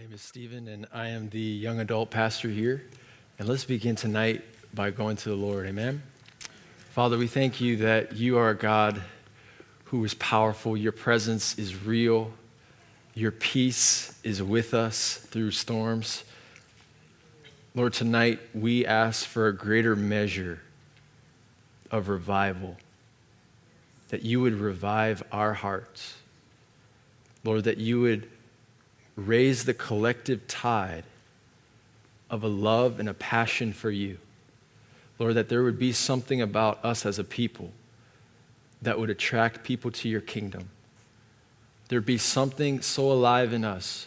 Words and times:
name 0.00 0.14
is 0.14 0.22
Stephen, 0.22 0.66
and 0.66 0.86
I 0.94 1.08
am 1.08 1.28
the 1.28 1.38
young 1.38 1.78
adult 1.78 2.10
pastor 2.10 2.48
here. 2.48 2.82
And 3.38 3.46
let's 3.46 3.66
begin 3.66 3.96
tonight 3.96 4.42
by 4.72 4.90
going 4.90 5.16
to 5.16 5.28
the 5.28 5.34
Lord. 5.34 5.66
Amen. 5.66 6.02
Father, 6.92 7.18
we 7.18 7.26
thank 7.26 7.60
you 7.60 7.76
that 7.76 8.16
you 8.16 8.38
are 8.38 8.48
a 8.48 8.54
God 8.54 9.02
who 9.84 10.02
is 10.02 10.14
powerful. 10.14 10.74
Your 10.74 10.92
presence 10.92 11.58
is 11.58 11.84
real. 11.84 12.32
Your 13.12 13.30
peace 13.30 14.18
is 14.24 14.42
with 14.42 14.72
us 14.72 15.18
through 15.18 15.50
storms. 15.50 16.24
Lord, 17.74 17.92
tonight 17.92 18.40
we 18.54 18.86
ask 18.86 19.26
for 19.26 19.48
a 19.48 19.52
greater 19.54 19.94
measure 19.94 20.62
of 21.90 22.08
revival, 22.08 22.78
that 24.08 24.22
you 24.22 24.40
would 24.40 24.54
revive 24.54 25.22
our 25.30 25.52
hearts. 25.52 26.14
Lord, 27.44 27.64
that 27.64 27.76
you 27.76 28.00
would 28.00 28.30
raise 29.16 29.64
the 29.64 29.74
collective 29.74 30.46
tide 30.46 31.04
of 32.30 32.42
a 32.42 32.48
love 32.48 33.00
and 33.00 33.08
a 33.08 33.14
passion 33.14 33.72
for 33.72 33.90
you. 33.90 34.18
Lord, 35.18 35.34
that 35.34 35.48
there 35.48 35.62
would 35.62 35.78
be 35.78 35.92
something 35.92 36.40
about 36.40 36.82
us 36.84 37.04
as 37.04 37.18
a 37.18 37.24
people 37.24 37.72
that 38.80 38.98
would 38.98 39.10
attract 39.10 39.64
people 39.64 39.90
to 39.90 40.08
your 40.08 40.20
kingdom. 40.20 40.70
There'd 41.88 42.06
be 42.06 42.18
something 42.18 42.80
so 42.80 43.10
alive 43.10 43.52
in 43.52 43.64
us, 43.64 44.06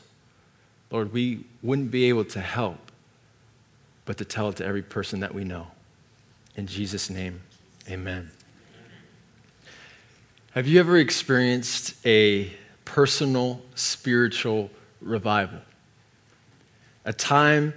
Lord, 0.90 1.12
we 1.12 1.44
wouldn't 1.62 1.92
be 1.92 2.06
able 2.06 2.26
to 2.26 2.40
help 2.40 2.92
but 4.06 4.17
to 4.17 4.26
tell 4.26 4.50
it 4.50 4.58
to 4.58 4.66
every 4.66 4.81
person 4.81 5.22
that 5.22 5.34
we 5.34 5.44
know. 5.44 5.67
In 6.56 6.67
Jesus' 6.67 7.09
name, 7.09 7.42
amen. 7.90 8.31
Have 10.52 10.67
you 10.67 10.80
ever 10.80 10.98
experienced 10.98 11.95
a 12.06 12.52
personal 12.86 13.62
spiritual 13.76 14.70
revival? 15.04 15.60
A 17.06 17.14
time 17.14 17.74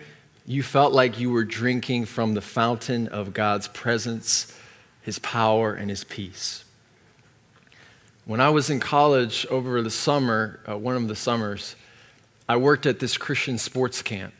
you 0.46 0.62
felt 0.62 0.92
like 0.92 1.18
you 1.18 1.30
were 1.30 1.44
drinking 1.44 2.06
from 2.06 2.34
the 2.34 2.40
fountain 2.40 3.08
of 3.08 3.34
God's 3.34 3.68
presence, 3.68 4.56
His 5.02 5.18
power, 5.18 5.74
and 5.74 5.90
His 5.90 6.04
peace. 6.04 6.64
When 8.24 8.40
I 8.40 8.50
was 8.50 8.70
in 8.70 8.80
college 8.80 9.46
over 9.50 9.82
the 9.82 9.90
summer, 9.90 10.60
uh, 10.68 10.76
one 10.76 10.96
of 10.96 11.08
the 11.08 11.16
summers, 11.16 11.76
I 12.48 12.56
worked 12.56 12.86
at 12.86 13.00
this 13.00 13.16
Christian 13.16 13.58
sports 13.58 14.02
camp. 14.02 14.34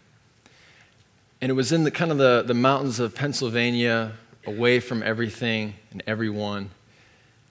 And 1.40 1.50
it 1.50 1.54
was 1.54 1.72
in 1.72 1.84
the 1.84 1.90
kind 1.90 2.10
of 2.10 2.18
the, 2.18 2.44
the 2.46 2.54
mountains 2.54 2.98
of 3.00 3.14
Pennsylvania, 3.14 4.12
away 4.46 4.80
from 4.80 5.02
everything 5.02 5.74
and 5.90 6.02
everyone. 6.06 6.70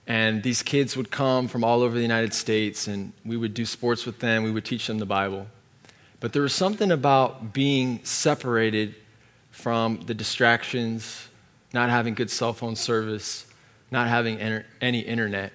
And 0.06 0.42
these 0.42 0.62
kids 0.62 0.96
would 0.96 1.10
come 1.10 1.48
from 1.48 1.64
all 1.64 1.82
over 1.82 1.94
the 1.94 2.02
United 2.02 2.32
States, 2.32 2.86
and 2.86 3.12
we 3.24 3.36
would 3.36 3.54
do 3.54 3.64
sports 3.64 4.06
with 4.06 4.20
them. 4.20 4.44
We 4.44 4.52
would 4.52 4.64
teach 4.64 4.86
them 4.86 4.98
the 4.98 5.06
Bible. 5.06 5.48
But 6.20 6.32
there 6.32 6.42
was 6.42 6.54
something 6.54 6.92
about 6.92 7.52
being 7.52 8.04
separated 8.04 8.94
from 9.50 10.00
the 10.06 10.14
distractions, 10.14 11.28
not 11.72 11.90
having 11.90 12.14
good 12.14 12.30
cell 12.30 12.52
phone 12.52 12.76
service, 12.76 13.46
not 13.90 14.06
having 14.08 14.38
any 14.80 15.00
internet, 15.00 15.52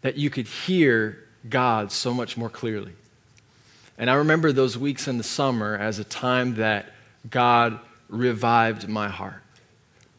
that 0.00 0.16
you 0.16 0.30
could 0.30 0.46
hear 0.46 1.24
God 1.48 1.92
so 1.92 2.14
much 2.14 2.36
more 2.36 2.50
clearly. 2.50 2.92
And 3.98 4.10
I 4.10 4.14
remember 4.14 4.52
those 4.52 4.76
weeks 4.76 5.06
in 5.08 5.18
the 5.18 5.24
summer 5.24 5.76
as 5.76 5.98
a 5.98 6.04
time 6.04 6.56
that 6.56 6.86
God 7.30 7.78
revived 8.08 8.88
my 8.88 9.08
heart. 9.08 9.42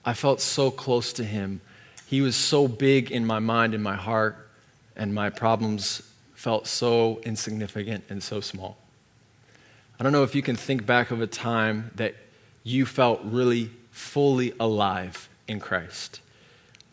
I 0.06 0.14
felt 0.14 0.42
so 0.42 0.72
close 0.72 1.14
to 1.14 1.24
Him. 1.24 1.62
He 2.08 2.22
was 2.22 2.36
so 2.36 2.68
big 2.70 3.12
in 3.12 3.26
my 3.26 3.40
mind 3.40 3.74
and 3.74 3.84
my 3.84 3.96
heart, 3.96 4.50
and 4.96 5.14
my 5.14 5.30
problems 5.30 6.02
felt 6.36 6.66
so 6.66 7.20
insignificant 7.24 8.06
and 8.10 8.24
so 8.24 8.40
small. 8.40 8.78
I 10.00 10.04
don't 10.04 10.14
know 10.14 10.24
if 10.24 10.34
you 10.34 10.42
can 10.42 10.56
think 10.56 10.86
back 10.86 11.12
of 11.12 11.22
a 11.22 11.28
time 11.28 11.92
that 11.96 12.16
you 12.64 12.86
felt 12.86 13.20
really 13.24 13.72
fully 13.92 14.54
alive 14.60 15.28
in 15.48 15.60
Christ. 15.60 16.22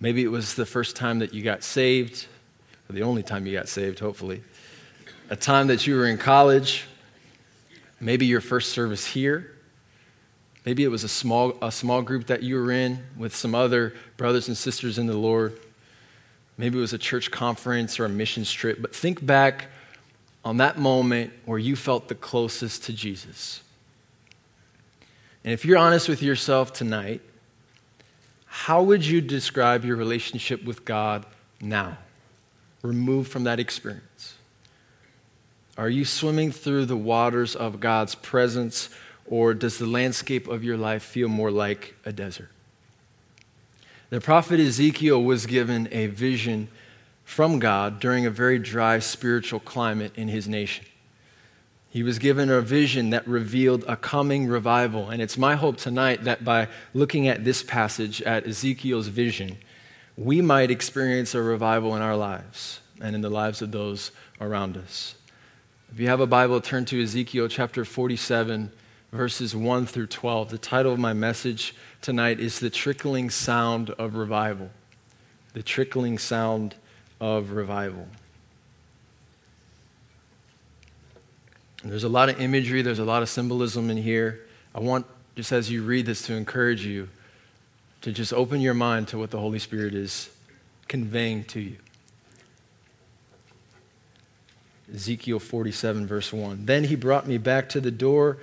Maybe 0.00 0.24
it 0.24 0.28
was 0.28 0.54
the 0.54 0.66
first 0.66 0.96
time 0.96 1.20
that 1.20 1.32
you 1.32 1.42
got 1.42 1.62
saved, 1.62 2.26
or 2.88 2.94
the 2.94 3.02
only 3.02 3.22
time 3.22 3.46
you 3.46 3.52
got 3.52 3.68
saved, 3.68 4.00
hopefully. 4.00 4.42
A 5.30 5.36
time 5.36 5.68
that 5.68 5.86
you 5.86 5.94
were 5.94 6.06
in 6.06 6.18
college, 6.18 6.86
maybe 8.00 8.26
your 8.26 8.40
first 8.40 8.72
service 8.72 9.06
here, 9.06 9.53
Maybe 10.64 10.82
it 10.82 10.88
was 10.88 11.04
a 11.04 11.08
small, 11.08 11.56
a 11.60 11.70
small 11.70 12.02
group 12.02 12.26
that 12.26 12.42
you 12.42 12.56
were 12.56 12.70
in 12.70 13.04
with 13.16 13.34
some 13.34 13.54
other 13.54 13.94
brothers 14.16 14.48
and 14.48 14.56
sisters 14.56 14.98
in 14.98 15.06
the 15.06 15.16
Lord. 15.16 15.58
Maybe 16.56 16.78
it 16.78 16.80
was 16.80 16.92
a 16.92 16.98
church 16.98 17.30
conference 17.30 18.00
or 18.00 18.04
a 18.04 18.08
mission 18.08 18.44
trip. 18.44 18.80
But 18.80 18.94
think 18.94 19.24
back 19.24 19.66
on 20.44 20.58
that 20.58 20.78
moment 20.78 21.32
where 21.44 21.58
you 21.58 21.76
felt 21.76 22.08
the 22.08 22.14
closest 22.14 22.84
to 22.84 22.92
Jesus. 22.92 23.62
And 25.42 25.52
if 25.52 25.64
you're 25.64 25.78
honest 25.78 26.08
with 26.08 26.22
yourself 26.22 26.72
tonight, 26.72 27.20
how 28.46 28.82
would 28.82 29.04
you 29.04 29.20
describe 29.20 29.84
your 29.84 29.96
relationship 29.96 30.64
with 30.64 30.84
God 30.84 31.26
now, 31.60 31.98
removed 32.82 33.30
from 33.30 33.44
that 33.44 33.60
experience? 33.60 34.34
Are 35.76 35.88
you 35.88 36.04
swimming 36.04 36.52
through 36.52 36.86
the 36.86 36.96
waters 36.96 37.56
of 37.56 37.80
God's 37.80 38.14
presence? 38.14 38.88
Or 39.26 39.54
does 39.54 39.78
the 39.78 39.86
landscape 39.86 40.48
of 40.48 40.62
your 40.64 40.76
life 40.76 41.02
feel 41.02 41.28
more 41.28 41.50
like 41.50 41.94
a 42.04 42.12
desert? 42.12 42.50
The 44.10 44.20
prophet 44.20 44.60
Ezekiel 44.60 45.22
was 45.22 45.46
given 45.46 45.88
a 45.90 46.06
vision 46.06 46.68
from 47.24 47.58
God 47.58 48.00
during 48.00 48.26
a 48.26 48.30
very 48.30 48.58
dry 48.58 48.98
spiritual 48.98 49.60
climate 49.60 50.12
in 50.14 50.28
his 50.28 50.46
nation. 50.46 50.84
He 51.88 52.02
was 52.02 52.18
given 52.18 52.50
a 52.50 52.60
vision 52.60 53.10
that 53.10 53.26
revealed 53.26 53.84
a 53.86 53.96
coming 53.96 54.46
revival. 54.48 55.10
And 55.10 55.22
it's 55.22 55.38
my 55.38 55.54
hope 55.54 55.76
tonight 55.76 56.24
that 56.24 56.44
by 56.44 56.68
looking 56.92 57.28
at 57.28 57.44
this 57.44 57.62
passage, 57.62 58.20
at 58.22 58.46
Ezekiel's 58.46 59.06
vision, 59.08 59.58
we 60.16 60.40
might 60.40 60.70
experience 60.70 61.34
a 61.34 61.42
revival 61.42 61.94
in 61.96 62.02
our 62.02 62.16
lives 62.16 62.80
and 63.00 63.14
in 63.14 63.20
the 63.20 63.30
lives 63.30 63.62
of 63.62 63.70
those 63.70 64.10
around 64.40 64.76
us. 64.76 65.14
If 65.92 66.00
you 66.00 66.08
have 66.08 66.20
a 66.20 66.26
Bible, 66.26 66.60
turn 66.60 66.84
to 66.86 67.00
Ezekiel 67.00 67.46
chapter 67.48 67.84
47 67.84 68.72
verses 69.14 69.54
1 69.54 69.86
through 69.86 70.08
12. 70.08 70.50
The 70.50 70.58
title 70.58 70.92
of 70.92 70.98
my 70.98 71.12
message 71.12 71.72
tonight 72.02 72.40
is 72.40 72.58
The 72.58 72.68
Trickling 72.68 73.30
Sound 73.30 73.90
of 73.90 74.16
Revival. 74.16 74.70
The 75.52 75.62
Trickling 75.62 76.18
Sound 76.18 76.74
of 77.20 77.52
Revival. 77.52 78.08
And 81.84 81.92
there's 81.92 82.02
a 82.02 82.08
lot 82.08 82.28
of 82.28 82.40
imagery, 82.40 82.82
there's 82.82 82.98
a 82.98 83.04
lot 83.04 83.22
of 83.22 83.28
symbolism 83.28 83.88
in 83.88 83.98
here. 83.98 84.46
I 84.74 84.80
want, 84.80 85.06
just 85.36 85.52
as 85.52 85.70
you 85.70 85.84
read 85.84 86.06
this, 86.06 86.22
to 86.22 86.34
encourage 86.34 86.84
you 86.84 87.08
to 88.00 88.10
just 88.10 88.32
open 88.32 88.60
your 88.60 88.74
mind 88.74 89.06
to 89.08 89.18
what 89.18 89.30
the 89.30 89.38
Holy 89.38 89.60
Spirit 89.60 89.94
is 89.94 90.28
conveying 90.88 91.44
to 91.44 91.60
you. 91.60 91.76
Ezekiel 94.92 95.38
47, 95.38 96.04
verse 96.08 96.32
1. 96.32 96.66
Then 96.66 96.84
he 96.84 96.96
brought 96.96 97.28
me 97.28 97.38
back 97.38 97.68
to 97.70 97.80
the 97.80 97.92
door 97.92 98.38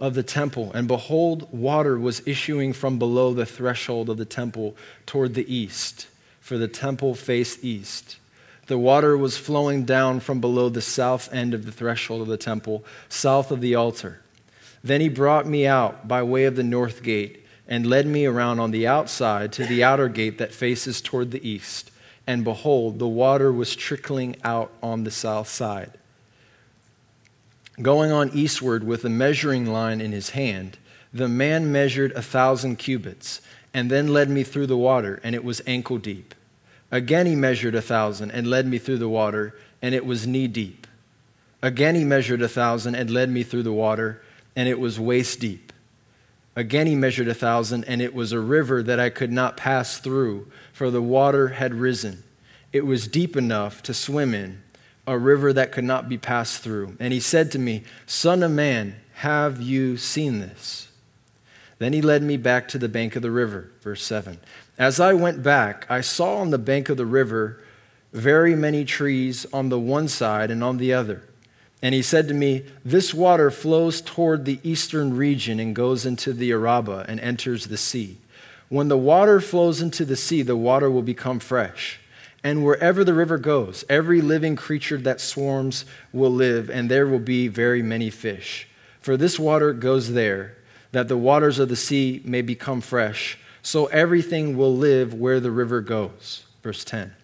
of 0.00 0.14
the 0.14 0.22
temple, 0.22 0.72
and 0.72 0.88
behold, 0.88 1.46
water 1.52 1.98
was 1.98 2.26
issuing 2.26 2.72
from 2.72 2.98
below 2.98 3.34
the 3.34 3.46
threshold 3.46 4.08
of 4.08 4.16
the 4.16 4.24
temple 4.24 4.74
toward 5.04 5.34
the 5.34 5.54
east, 5.54 6.08
for 6.40 6.56
the 6.56 6.66
temple 6.66 7.14
faced 7.14 7.62
east. 7.62 8.16
The 8.66 8.78
water 8.78 9.16
was 9.16 9.36
flowing 9.36 9.84
down 9.84 10.20
from 10.20 10.40
below 10.40 10.70
the 10.70 10.80
south 10.80 11.32
end 11.32 11.52
of 11.52 11.66
the 11.66 11.72
threshold 11.72 12.22
of 12.22 12.28
the 12.28 12.38
temple, 12.38 12.84
south 13.08 13.50
of 13.50 13.60
the 13.60 13.74
altar. 13.74 14.22
Then 14.82 15.02
he 15.02 15.10
brought 15.10 15.46
me 15.46 15.66
out 15.66 16.08
by 16.08 16.22
way 16.22 16.46
of 16.46 16.56
the 16.56 16.64
north 16.64 17.02
gate 17.02 17.44
and 17.68 17.86
led 17.86 18.06
me 18.06 18.24
around 18.24 18.58
on 18.58 18.70
the 18.70 18.86
outside 18.86 19.52
to 19.52 19.66
the 19.66 19.84
outer 19.84 20.08
gate 20.08 20.38
that 20.38 20.54
faces 20.54 21.00
toward 21.00 21.30
the 21.30 21.46
east. 21.46 21.90
And 22.26 22.42
behold, 22.42 22.98
the 22.98 23.08
water 23.08 23.52
was 23.52 23.76
trickling 23.76 24.36
out 24.42 24.72
on 24.82 25.04
the 25.04 25.10
south 25.10 25.48
side. 25.48 25.92
Going 27.80 28.12
on 28.12 28.30
eastward 28.34 28.84
with 28.84 29.04
a 29.04 29.10
measuring 29.10 29.66
line 29.66 30.00
in 30.00 30.12
his 30.12 30.30
hand, 30.30 30.76
the 31.12 31.28
man 31.28 31.72
measured 31.72 32.12
a 32.12 32.22
thousand 32.22 32.76
cubits, 32.76 33.40
and 33.72 33.90
then 33.90 34.08
led 34.08 34.28
me 34.28 34.42
through 34.42 34.66
the 34.66 34.76
water, 34.76 35.20
and 35.22 35.34
it 35.34 35.44
was 35.44 35.62
ankle 35.66 35.98
deep. 35.98 36.34
Again 36.90 37.26
he 37.26 37.34
measured 37.34 37.74
a 37.74 37.82
thousand, 37.82 38.32
and 38.32 38.46
led 38.46 38.66
me 38.66 38.78
through 38.78 38.98
the 38.98 39.08
water, 39.08 39.56
and 39.80 39.94
it 39.94 40.04
was 40.04 40.26
knee 40.26 40.48
deep. 40.48 40.86
Again 41.62 41.94
he 41.94 42.04
measured 42.04 42.42
a 42.42 42.48
thousand, 42.48 42.96
and 42.96 43.10
led 43.10 43.30
me 43.30 43.42
through 43.42 43.62
the 43.62 43.72
water, 43.72 44.22
and 44.54 44.68
it 44.68 44.78
was 44.78 45.00
waist 45.00 45.40
deep. 45.40 45.72
Again 46.56 46.86
he 46.86 46.94
measured 46.94 47.28
a 47.28 47.34
thousand, 47.34 47.84
and 47.84 48.02
it 48.02 48.14
was 48.14 48.32
a 48.32 48.40
river 48.40 48.82
that 48.82 49.00
I 49.00 49.08
could 49.08 49.32
not 49.32 49.56
pass 49.56 49.98
through, 49.98 50.50
for 50.72 50.90
the 50.90 51.02
water 51.02 51.48
had 51.48 51.74
risen. 51.74 52.24
It 52.72 52.84
was 52.84 53.08
deep 53.08 53.36
enough 53.36 53.82
to 53.84 53.94
swim 53.94 54.34
in 54.34 54.62
a 55.06 55.18
river 55.18 55.52
that 55.52 55.72
could 55.72 55.84
not 55.84 56.08
be 56.08 56.18
passed 56.18 56.62
through. 56.62 56.96
And 57.00 57.12
he 57.12 57.20
said 57.20 57.50
to 57.52 57.58
me, 57.58 57.84
Son 58.06 58.42
of 58.42 58.50
man, 58.50 58.96
have 59.14 59.60
you 59.60 59.96
seen 59.96 60.40
this? 60.40 60.88
Then 61.78 61.92
he 61.92 62.02
led 62.02 62.22
me 62.22 62.36
back 62.36 62.68
to 62.68 62.78
the 62.78 62.88
bank 62.88 63.16
of 63.16 63.22
the 63.22 63.30
river. 63.30 63.70
Verse 63.80 64.02
7. 64.02 64.38
As 64.78 65.00
I 65.00 65.14
went 65.14 65.42
back, 65.42 65.86
I 65.90 66.00
saw 66.00 66.36
on 66.36 66.50
the 66.50 66.58
bank 66.58 66.88
of 66.88 66.96
the 66.96 67.06
river 67.06 67.62
very 68.12 68.54
many 68.54 68.84
trees 68.84 69.46
on 69.52 69.68
the 69.68 69.78
one 69.78 70.08
side 70.08 70.50
and 70.50 70.64
on 70.64 70.78
the 70.78 70.92
other. 70.92 71.22
And 71.82 71.94
he 71.94 72.02
said 72.02 72.28
to 72.28 72.34
me, 72.34 72.64
This 72.84 73.14
water 73.14 73.50
flows 73.50 74.00
toward 74.00 74.44
the 74.44 74.60
eastern 74.62 75.16
region 75.16 75.60
and 75.60 75.74
goes 75.74 76.04
into 76.04 76.32
the 76.32 76.50
Arabah 76.52 77.06
and 77.08 77.20
enters 77.20 77.66
the 77.66 77.78
sea. 77.78 78.18
When 78.68 78.88
the 78.88 78.98
water 78.98 79.40
flows 79.40 79.80
into 79.80 80.04
the 80.04 80.16
sea, 80.16 80.42
the 80.42 80.56
water 80.56 80.90
will 80.90 81.02
become 81.02 81.40
fresh. 81.40 81.99
And 82.42 82.64
wherever 82.64 83.04
the 83.04 83.14
river 83.14 83.36
goes, 83.36 83.84
every 83.88 84.20
living 84.20 84.56
creature 84.56 84.96
that 84.98 85.20
swarms 85.20 85.84
will 86.12 86.30
live, 86.30 86.70
and 86.70 86.90
there 86.90 87.06
will 87.06 87.18
be 87.18 87.48
very 87.48 87.82
many 87.82 88.08
fish. 88.08 88.66
For 89.00 89.16
this 89.16 89.38
water 89.38 89.72
goes 89.72 90.12
there, 90.12 90.56
that 90.92 91.08
the 91.08 91.16
waters 91.16 91.58
of 91.58 91.68
the 91.68 91.76
sea 91.76 92.22
may 92.24 92.42
become 92.42 92.80
fresh. 92.80 93.38
So 93.62 93.86
everything 93.86 94.56
will 94.56 94.74
live 94.74 95.14
where 95.14 95.40
the 95.40 95.50
river 95.50 95.80
goes. 95.80 96.44
Verse 96.62 96.84
10. 96.84 97.14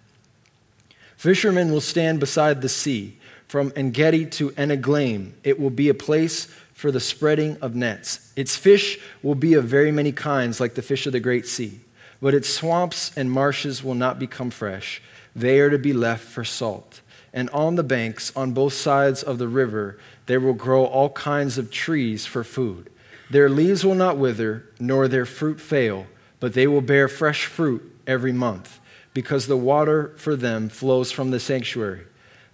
Fishermen 1.17 1.73
will 1.73 1.81
stand 1.81 2.21
beside 2.21 2.61
the 2.61 2.69
sea 2.69 3.17
from 3.49 3.73
Engedi 3.75 4.27
to 4.27 4.51
Eneglaim. 4.51 5.33
It 5.43 5.59
will 5.59 5.71
be 5.71 5.89
a 5.89 5.95
place 5.95 6.47
for 6.75 6.91
the 6.91 7.01
spreading 7.01 7.57
of 7.63 7.75
nets. 7.75 8.33
Its 8.37 8.55
fish 8.55 8.99
will 9.23 9.35
be 9.35 9.55
of 9.55 9.65
very 9.65 9.91
many 9.91 10.13
kinds, 10.13 10.61
like 10.61 10.75
the 10.75 10.83
fish 10.83 11.07
of 11.07 11.13
the 11.13 11.21
great 11.21 11.47
sea. 11.47 11.81
But 12.21 12.35
its 12.35 12.49
swamps 12.49 13.17
and 13.17 13.31
marshes 13.31 13.85
will 13.85 13.95
not 13.95 14.19
become 14.19 14.51
fresh. 14.51 15.03
They 15.35 15.61
are 15.61 15.71
to 15.71 15.79
be 15.79 15.93
left 15.93 16.25
for 16.25 16.45
salt. 16.45 17.01
And 17.33 17.51
on 17.51 17.75
the 17.75 17.83
banks, 17.83 18.33
on 18.35 18.53
both 18.53 18.73
sides 18.73 19.23
of 19.23 19.39
the 19.39 19.49
river, 19.49 19.99
there 20.25 20.41
will 20.41 20.55
grow 20.55 20.85
all 20.85 21.11
kinds 21.11 21.59
of 21.59 21.71
trees 21.71 22.25
for 22.25 22.43
food. 22.43 22.91
Their 23.31 23.51
leaves 23.51 23.85
will 23.85 23.95
not 23.95 24.17
wither, 24.17 24.65
nor 24.79 25.09
their 25.09 25.27
fruit 25.27 25.61
fail, 25.61 26.07
but 26.41 26.55
they 26.55 26.67
will 26.67 26.81
bear 26.81 27.09
fresh 27.09 27.47
fruit 27.47 27.83
every 28.07 28.33
month, 28.33 28.79
because 29.13 29.47
the 29.47 29.57
water 29.57 30.13
for 30.17 30.37
them 30.37 30.69
flows 30.69 31.13
from 31.13 31.31
the 31.31 31.41
sanctuary. 31.41 32.07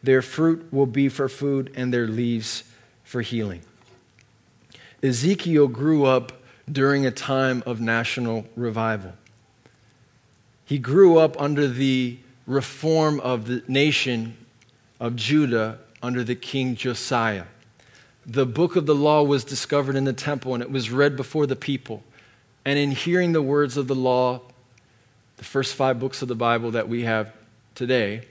Their 0.02 0.22
fruit 0.22 0.66
will 0.72 0.86
be 0.86 1.08
for 1.08 1.28
food, 1.28 1.72
and 1.76 1.92
their 1.92 2.08
leaves 2.08 2.64
for 3.04 3.20
healing. 3.20 3.60
Ezekiel 5.02 5.68
grew 5.68 6.04
up 6.04 6.32
during 6.70 7.04
a 7.04 7.10
time 7.10 7.62
of 7.66 7.80
national 7.80 8.46
revival. 8.56 9.12
He 10.64 10.78
grew 10.78 11.18
up 11.18 11.40
under 11.40 11.68
the 11.68 12.18
reform 12.46 13.20
of 13.20 13.46
the 13.46 13.62
nation 13.68 14.36
of 15.00 15.16
Judah 15.16 15.78
under 16.02 16.24
the 16.24 16.34
king 16.34 16.76
Josiah. 16.76 17.44
The 18.24 18.46
book 18.46 18.76
of 18.76 18.86
the 18.86 18.94
law 18.94 19.22
was 19.22 19.44
discovered 19.44 19.96
in 19.96 20.04
the 20.04 20.12
temple 20.12 20.54
and 20.54 20.62
it 20.62 20.70
was 20.70 20.90
read 20.90 21.16
before 21.16 21.46
the 21.46 21.56
people. 21.56 22.02
And 22.64 22.78
in 22.78 22.92
hearing 22.92 23.32
the 23.32 23.42
words 23.42 23.76
of 23.76 23.88
the 23.88 23.94
law, 23.94 24.40
the 25.36 25.44
first 25.44 25.74
five 25.74 25.98
books 25.98 26.22
of 26.22 26.28
the 26.28 26.34
Bible 26.34 26.70
that 26.70 26.88
we 26.88 27.02
have 27.02 27.32
today, 27.74 28.22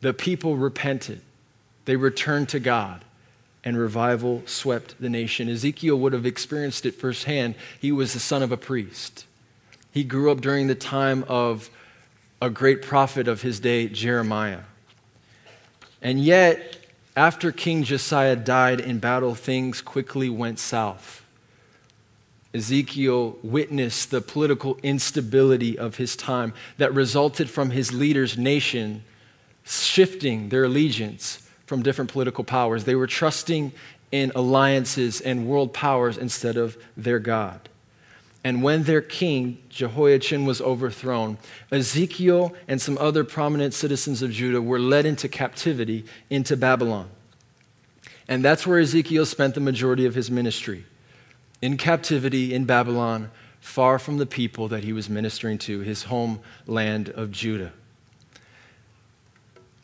the 0.00 0.12
people 0.12 0.56
repented. 0.56 1.22
They 1.86 1.96
returned 1.96 2.50
to 2.50 2.60
God, 2.60 3.04
and 3.64 3.78
revival 3.78 4.42
swept 4.44 5.00
the 5.00 5.08
nation. 5.08 5.48
Ezekiel 5.48 5.98
would 5.98 6.12
have 6.12 6.26
experienced 6.26 6.84
it 6.84 6.94
firsthand. 6.94 7.54
He 7.80 7.90
was 7.90 8.12
the 8.12 8.20
son 8.20 8.42
of 8.42 8.52
a 8.52 8.58
priest. 8.58 9.24
He 9.90 10.04
grew 10.04 10.30
up 10.30 10.42
during 10.42 10.66
the 10.66 10.74
time 10.74 11.24
of 11.28 11.70
a 12.40 12.50
great 12.50 12.82
prophet 12.82 13.28
of 13.28 13.42
his 13.42 13.60
day, 13.60 13.88
Jeremiah. 13.88 14.60
And 16.00 16.20
yet, 16.20 16.78
after 17.16 17.50
King 17.50 17.82
Josiah 17.82 18.36
died 18.36 18.80
in 18.80 19.00
battle, 19.00 19.34
things 19.34 19.80
quickly 19.82 20.30
went 20.30 20.58
south. 20.58 21.24
Ezekiel 22.54 23.36
witnessed 23.42 24.10
the 24.10 24.20
political 24.20 24.78
instability 24.82 25.78
of 25.78 25.96
his 25.96 26.16
time 26.16 26.54
that 26.78 26.94
resulted 26.94 27.50
from 27.50 27.70
his 27.70 27.92
leaders' 27.92 28.38
nation 28.38 29.02
shifting 29.64 30.48
their 30.48 30.64
allegiance 30.64 31.46
from 31.66 31.82
different 31.82 32.10
political 32.10 32.44
powers. 32.44 32.84
They 32.84 32.94
were 32.94 33.06
trusting 33.06 33.72
in 34.10 34.32
alliances 34.34 35.20
and 35.20 35.46
world 35.46 35.74
powers 35.74 36.16
instead 36.16 36.56
of 36.56 36.78
their 36.96 37.18
God. 37.18 37.68
And 38.48 38.62
when 38.62 38.84
their 38.84 39.02
king, 39.02 39.58
Jehoiachin, 39.68 40.46
was 40.46 40.62
overthrown, 40.62 41.36
Ezekiel 41.70 42.54
and 42.66 42.80
some 42.80 42.96
other 42.96 43.22
prominent 43.22 43.74
citizens 43.74 44.22
of 44.22 44.30
Judah 44.30 44.62
were 44.62 44.78
led 44.78 45.04
into 45.04 45.28
captivity 45.28 46.06
into 46.30 46.56
Babylon. 46.56 47.10
And 48.26 48.42
that's 48.42 48.66
where 48.66 48.78
Ezekiel 48.78 49.26
spent 49.26 49.54
the 49.54 49.60
majority 49.60 50.06
of 50.06 50.14
his 50.14 50.30
ministry 50.30 50.86
in 51.60 51.76
captivity 51.76 52.54
in 52.54 52.64
Babylon, 52.64 53.30
far 53.60 53.98
from 53.98 54.16
the 54.16 54.24
people 54.24 54.66
that 54.68 54.82
he 54.82 54.94
was 54.94 55.10
ministering 55.10 55.58
to, 55.58 55.80
his 55.80 56.04
homeland 56.04 57.10
of 57.10 57.30
Judah. 57.30 57.74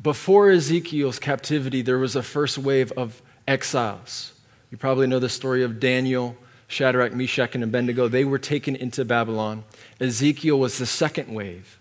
Before 0.00 0.48
Ezekiel's 0.48 1.18
captivity, 1.18 1.82
there 1.82 1.98
was 1.98 2.16
a 2.16 2.22
first 2.22 2.56
wave 2.56 2.92
of 2.92 3.20
exiles. 3.46 4.32
You 4.70 4.78
probably 4.78 5.06
know 5.06 5.18
the 5.18 5.28
story 5.28 5.62
of 5.62 5.78
Daniel, 5.78 6.34
Shadrach, 6.74 7.12
Meshach, 7.12 7.54
and 7.54 7.62
Abednego. 7.62 8.08
They 8.08 8.24
were 8.24 8.38
taken 8.38 8.74
into 8.74 9.04
Babylon. 9.04 9.62
Ezekiel 10.00 10.58
was 10.58 10.78
the 10.78 10.86
second 10.86 11.32
wave. 11.32 11.78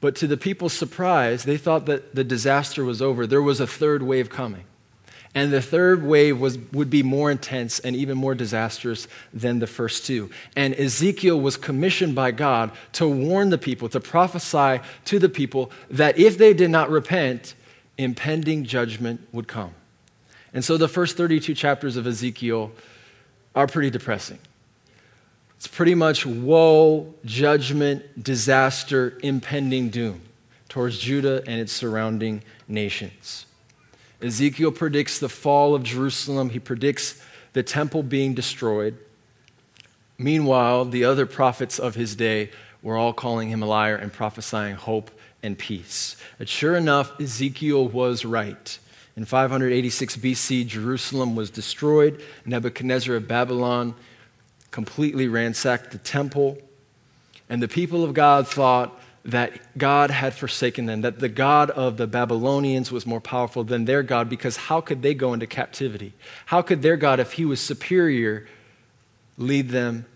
But 0.00 0.14
to 0.16 0.26
the 0.26 0.36
people's 0.36 0.72
surprise, 0.72 1.42
they 1.42 1.56
thought 1.56 1.86
that 1.86 2.14
the 2.14 2.24
disaster 2.24 2.84
was 2.84 3.02
over. 3.02 3.26
There 3.26 3.42
was 3.42 3.60
a 3.60 3.66
third 3.66 4.02
wave 4.02 4.30
coming. 4.30 4.64
And 5.34 5.52
the 5.52 5.60
third 5.60 6.04
wave 6.04 6.40
was, 6.40 6.58
would 6.72 6.88
be 6.88 7.02
more 7.02 7.30
intense 7.30 7.80
and 7.80 7.94
even 7.94 8.16
more 8.16 8.34
disastrous 8.34 9.08
than 9.34 9.58
the 9.58 9.66
first 9.66 10.06
two. 10.06 10.30
And 10.56 10.74
Ezekiel 10.74 11.40
was 11.40 11.56
commissioned 11.56 12.14
by 12.14 12.30
God 12.30 12.70
to 12.92 13.08
warn 13.08 13.50
the 13.50 13.58
people, 13.58 13.88
to 13.90 14.00
prophesy 14.00 14.80
to 15.04 15.18
the 15.18 15.28
people 15.28 15.70
that 15.90 16.18
if 16.18 16.38
they 16.38 16.54
did 16.54 16.70
not 16.70 16.90
repent, 16.90 17.54
impending 17.98 18.64
judgment 18.64 19.20
would 19.32 19.48
come. 19.48 19.74
And 20.52 20.64
so 20.64 20.76
the 20.76 20.88
first 20.88 21.16
32 21.16 21.54
chapters 21.54 21.96
of 21.96 22.06
Ezekiel 22.06 22.72
are 23.54 23.66
pretty 23.66 23.90
depressing. 23.90 24.38
It's 25.56 25.66
pretty 25.66 25.94
much 25.94 26.24
woe, 26.24 27.14
judgment, 27.24 28.22
disaster, 28.22 29.18
impending 29.22 29.90
doom 29.90 30.22
towards 30.68 30.98
Judah 30.98 31.42
and 31.46 31.60
its 31.60 31.72
surrounding 31.72 32.42
nations. 32.66 33.44
Ezekiel 34.22 34.72
predicts 34.72 35.18
the 35.18 35.28
fall 35.28 35.74
of 35.74 35.82
Jerusalem, 35.82 36.50
he 36.50 36.58
predicts 36.58 37.22
the 37.52 37.62
temple 37.62 38.02
being 38.02 38.34
destroyed. 38.34 38.96
Meanwhile, 40.16 40.86
the 40.86 41.04
other 41.04 41.26
prophets 41.26 41.78
of 41.78 41.94
his 41.94 42.14
day 42.14 42.50
were 42.82 42.96
all 42.96 43.12
calling 43.12 43.48
him 43.48 43.62
a 43.62 43.66
liar 43.66 43.96
and 43.96 44.12
prophesying 44.12 44.76
hope 44.76 45.10
and 45.42 45.58
peace. 45.58 46.16
But 46.38 46.48
sure 46.48 46.76
enough, 46.76 47.18
Ezekiel 47.20 47.88
was 47.88 48.24
right. 48.24 48.78
In 49.20 49.26
586 49.26 50.16
BC, 50.16 50.66
Jerusalem 50.66 51.36
was 51.36 51.50
destroyed. 51.50 52.22
Nebuchadnezzar 52.46 53.16
of 53.16 53.28
Babylon 53.28 53.94
completely 54.70 55.28
ransacked 55.28 55.90
the 55.90 55.98
temple. 55.98 56.56
And 57.50 57.62
the 57.62 57.68
people 57.68 58.02
of 58.02 58.14
God 58.14 58.48
thought, 58.48 58.98
that 59.22 59.76
God 59.76 60.10
had 60.10 60.32
forsaken 60.32 60.86
them, 60.86 61.02
that 61.02 61.18
the 61.18 61.28
God 61.28 61.68
of 61.68 61.98
the 61.98 62.06
Babylonians 62.06 62.90
was 62.90 63.06
more 63.06 63.20
powerful 63.20 63.62
than 63.62 63.84
their 63.84 64.02
God, 64.02 64.30
because 64.30 64.56
how 64.56 64.80
could 64.80 65.02
they 65.02 65.12
go 65.12 65.34
into 65.34 65.46
captivity? 65.46 66.14
How 66.46 66.62
could 66.62 66.80
their 66.80 66.96
God, 66.96 67.20
if 67.20 67.32
he 67.32 67.44
was 67.44 67.60
superior, 67.60 68.48
lead 69.36 69.68
them 69.68 70.06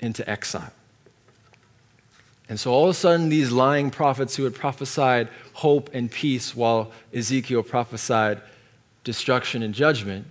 into 0.00 0.28
exile? 0.28 0.70
And 2.50 2.60
so 2.60 2.72
all 2.72 2.84
of 2.84 2.90
a 2.90 2.94
sudden, 2.94 3.30
these 3.30 3.50
lying 3.50 3.90
prophets 3.90 4.36
who 4.36 4.44
had 4.44 4.54
prophesied 4.54 5.28
hope 5.54 5.88
and 5.94 6.10
peace 6.10 6.54
while 6.54 6.92
Ezekiel 7.14 7.62
prophesied 7.62 8.42
destruction 9.04 9.62
and 9.62 9.74
judgment 9.74 10.26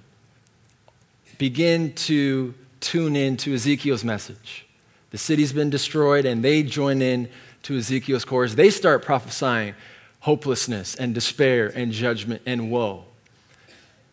begin 1.38 1.93
to 1.93 2.53
tune 2.79 3.15
in 3.15 3.38
to 3.38 3.53
Ezekiel's 3.53 4.03
message. 4.03 4.65
The 5.11 5.17
city's 5.17 5.53
been 5.53 5.69
destroyed, 5.69 6.25
and 6.25 6.43
they 6.43 6.63
join 6.63 7.01
in 7.01 7.29
to 7.63 7.77
Ezekiel's 7.77 8.25
chorus, 8.25 8.55
they 8.55 8.69
start 8.69 9.03
prophesying 9.03 9.75
hopelessness 10.21 10.95
and 10.95 11.13
despair 11.13 11.67
and 11.67 11.91
judgment 11.91 12.41
and 12.45 12.71
woe. 12.71 13.05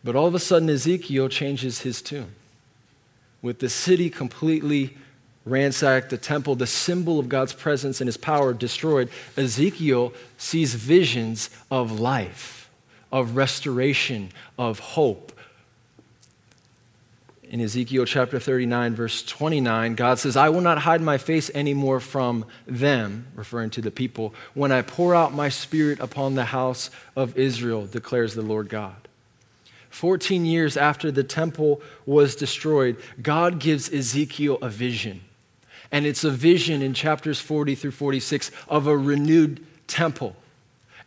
But 0.03 0.15
all 0.15 0.27
of 0.27 0.35
a 0.35 0.39
sudden, 0.39 0.69
Ezekiel 0.69 1.29
changes 1.29 1.81
his 1.81 2.01
tune. 2.01 2.33
With 3.41 3.59
the 3.59 3.69
city 3.69 4.09
completely 4.09 4.97
ransacked, 5.45 6.09
the 6.09 6.17
temple, 6.17 6.55
the 6.55 6.67
symbol 6.67 7.19
of 7.19 7.29
God's 7.29 7.53
presence 7.53 8.01
and 8.01 8.07
his 8.07 8.17
power 8.17 8.53
destroyed, 8.53 9.09
Ezekiel 9.35 10.13
sees 10.37 10.75
visions 10.75 11.49
of 11.71 11.99
life, 11.99 12.66
of 13.11 13.35
restoration, 13.35 14.29
of 14.57 14.79
hope, 14.79 15.31
in 17.49 17.61
Ezekiel 17.61 18.05
chapter 18.05 18.39
39, 18.39 18.95
verse 18.95 19.23
29, 19.23 19.95
God 19.95 20.19
says, 20.19 20.35
I 20.35 20.49
will 20.49 20.61
not 20.61 20.79
hide 20.79 21.01
my 21.01 21.17
face 21.17 21.49
anymore 21.55 22.01
from 22.01 22.45
them, 22.65 23.27
referring 23.35 23.69
to 23.71 23.81
the 23.81 23.91
people, 23.91 24.33
when 24.53 24.71
I 24.71 24.81
pour 24.81 25.15
out 25.15 25.33
my 25.33 25.47
spirit 25.47 25.99
upon 25.99 26.35
the 26.35 26.45
house 26.45 26.89
of 27.15 27.37
Israel, 27.37 27.85
declares 27.85 28.33
the 28.35 28.41
Lord 28.41 28.67
God. 28.67 28.95
14 29.89 30.45
years 30.45 30.75
after 30.75 31.09
the 31.09 31.23
temple 31.23 31.81
was 32.05 32.35
destroyed, 32.35 32.97
God 33.21 33.59
gives 33.59 33.91
Ezekiel 33.91 34.57
a 34.61 34.69
vision. 34.69 35.21
And 35.89 36.05
it's 36.05 36.25
a 36.25 36.29
vision 36.29 36.81
in 36.81 36.93
chapters 36.93 37.39
40 37.39 37.75
through 37.75 37.91
46 37.91 38.51
of 38.67 38.87
a 38.87 38.97
renewed 38.97 39.65
temple 39.87 40.35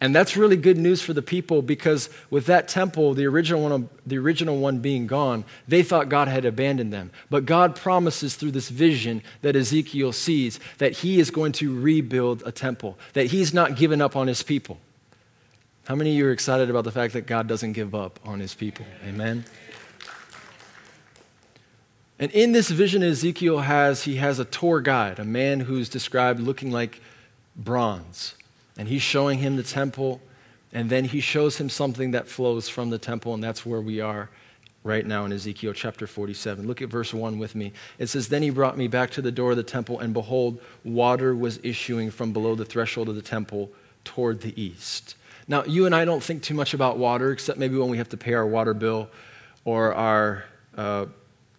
And 0.03 0.15
that's 0.15 0.35
really 0.35 0.57
good 0.57 0.79
news 0.79 1.03
for 1.03 1.13
the 1.13 1.21
people 1.21 1.61
because 1.61 2.09
with 2.31 2.47
that 2.47 2.69
temple, 2.69 3.13
the 3.13 3.27
original 3.27 3.63
one, 3.63 3.91
the 4.07 4.17
original 4.17 4.57
one 4.57 4.79
being 4.79 5.07
gone, 5.07 5.45
they 5.69 5.83
thought 5.83 6.09
God 6.09 6.27
had 6.27 6.47
abandoned 6.47 6.91
them. 6.91 7.11
But 7.29 7.45
God 7.45 7.77
promises 7.77 8.35
through 8.35 8.53
this 8.53 8.71
vision 8.71 9.23
that 9.43 9.57
Ezekiel 9.57 10.13
sees 10.13 10.59
that 10.79 10.93
he 10.93 11.21
is 11.21 11.31
going 11.31 11.53
to 11.53 11.79
rebuild 11.79 12.43
a 12.47 12.53
temple, 12.53 12.99
that 13.13 13.27
he's 13.27 13.53
not 13.53 13.77
given 13.77 14.01
up 14.01 14.17
on 14.17 14.27
his 14.27 14.43
people. 14.43 14.79
How 15.85 15.95
many 15.95 16.13
of 16.13 16.17
you 16.17 16.27
are 16.29 16.33
excited 16.33 16.71
about 16.71 16.85
the 16.85 16.93
fact 16.93 17.13
that 17.13 17.27
God 17.27 17.47
doesn't 17.47 17.73
give 17.73 17.95
up 17.95 18.19
on 18.25 18.41
his 18.41 18.55
people? 18.55 18.87
Amen. 19.07 19.45
And 22.19 22.31
in 22.33 22.53
this 22.53 22.71
vision 22.71 23.03
Ezekiel 23.03 23.61
has, 23.61 24.05
he 24.05 24.17
has 24.17 24.39
a 24.39 24.45
tour 24.47 24.81
guide, 24.81 25.19
a 25.19 25.25
man 25.25 25.61
who's 25.61 25.91
described 25.91 26.41
looking 26.41 26.71
like 26.71 27.03
bronze 27.55 28.35
and 28.81 28.89
he's 28.89 29.03
showing 29.03 29.41
him 29.41 29.57
the 29.57 29.63
temple, 29.63 30.23
and 30.73 30.89
then 30.89 31.05
he 31.05 31.21
shows 31.21 31.59
him 31.59 31.69
something 31.69 32.13
that 32.13 32.27
flows 32.27 32.67
from 32.67 32.89
the 32.89 32.97
temple, 32.97 33.35
and 33.35 33.45
that's 33.45 33.67
where 33.67 33.83
we 33.83 34.01
are 34.01 34.31
right 34.85 35.05
now 35.05 35.27
in 35.27 35.33
Ezekiel 35.35 35.75
chapter 35.75 36.07
47. 36.07 36.67
Look 36.67 36.81
at 36.81 36.89
verse 36.89 37.13
1 37.13 37.39
with 37.39 37.55
me. 37.55 37.75
It 37.99 38.07
says, 38.07 38.29
Then 38.29 38.41
he 38.41 38.49
brought 38.49 38.79
me 38.79 38.89
back 38.89 39.11
to 39.11 39.21
the 39.21 39.31
door 39.31 39.51
of 39.51 39.59
the 39.59 39.63
temple, 39.63 40.01
and 40.01 40.15
behold, 40.15 40.63
water 40.83 41.37
was 41.37 41.61
issuing 41.63 42.11
from 42.11 42.33
below 42.33 42.55
the 42.55 42.65
threshold 42.65 43.11
of 43.11 43.17
the 43.17 43.21
temple 43.23 43.71
toward 44.03 44.41
the 44.41 44.59
east. 44.59 45.15
Now, 45.47 45.63
you 45.65 45.85
and 45.85 45.95
I 45.95 46.07
don't 46.07 46.23
think 46.23 46.43
too 46.43 46.55
much 46.55 46.73
about 46.73 46.97
water, 46.97 47.33
except 47.33 47.59
maybe 47.59 47.77
when 47.77 47.91
we 47.91 47.99
have 47.99 48.09
to 48.09 48.17
pay 48.17 48.33
our 48.33 48.47
water 48.47 48.73
bill 48.73 49.11
or 49.67 49.93
our 49.93 50.47
uh, 50.79 51.05